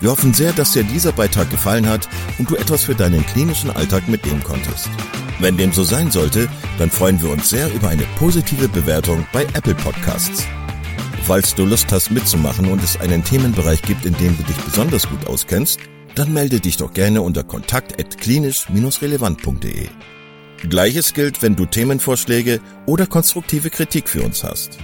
Wir 0.00 0.10
hoffen 0.10 0.32
sehr, 0.32 0.52
dass 0.52 0.72
dir 0.72 0.84
dieser 0.84 1.12
Beitrag 1.12 1.50
gefallen 1.50 1.88
hat 1.88 2.08
und 2.38 2.48
du 2.48 2.56
etwas 2.56 2.84
für 2.84 2.94
deinen 2.94 3.26
klinischen 3.26 3.70
Alltag 3.70 4.08
mitnehmen 4.08 4.42
konntest. 4.42 4.88
Wenn 5.40 5.56
dem 5.56 5.72
so 5.72 5.82
sein 5.82 6.10
sollte, 6.10 6.48
dann 6.78 6.90
freuen 6.90 7.20
wir 7.20 7.30
uns 7.30 7.50
sehr 7.50 7.72
über 7.74 7.88
eine 7.88 8.04
positive 8.16 8.68
Bewertung 8.68 9.26
bei 9.32 9.42
Apple 9.54 9.74
Podcasts. 9.74 10.46
Falls 11.30 11.54
du 11.54 11.62
Lust 11.64 11.92
hast 11.92 12.10
mitzumachen 12.10 12.66
und 12.72 12.82
es 12.82 12.98
einen 12.98 13.22
Themenbereich 13.22 13.82
gibt, 13.82 14.04
in 14.04 14.14
dem 14.14 14.36
du 14.36 14.42
dich 14.42 14.56
besonders 14.56 15.08
gut 15.08 15.28
auskennst, 15.28 15.78
dann 16.16 16.32
melde 16.32 16.58
dich 16.58 16.76
doch 16.76 16.92
gerne 16.92 17.22
unter 17.22 17.44
kontakt@klinisch-relevant.de. 17.44 19.86
Gleiches 20.68 21.14
gilt, 21.14 21.40
wenn 21.40 21.54
du 21.54 21.66
Themenvorschläge 21.66 22.58
oder 22.86 23.06
konstruktive 23.06 23.70
Kritik 23.70 24.08
für 24.08 24.24
uns 24.24 24.42
hast. 24.42 24.78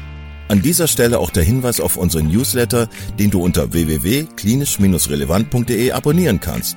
An 0.46 0.62
dieser 0.62 0.86
Stelle 0.86 1.18
auch 1.18 1.30
der 1.30 1.42
Hinweis 1.42 1.80
auf 1.80 1.96
unseren 1.96 2.28
Newsletter, 2.28 2.88
den 3.18 3.32
du 3.32 3.42
unter 3.42 3.72
www.klinisch-relevant.de 3.72 5.90
abonnieren 5.90 6.38
kannst 6.38 6.76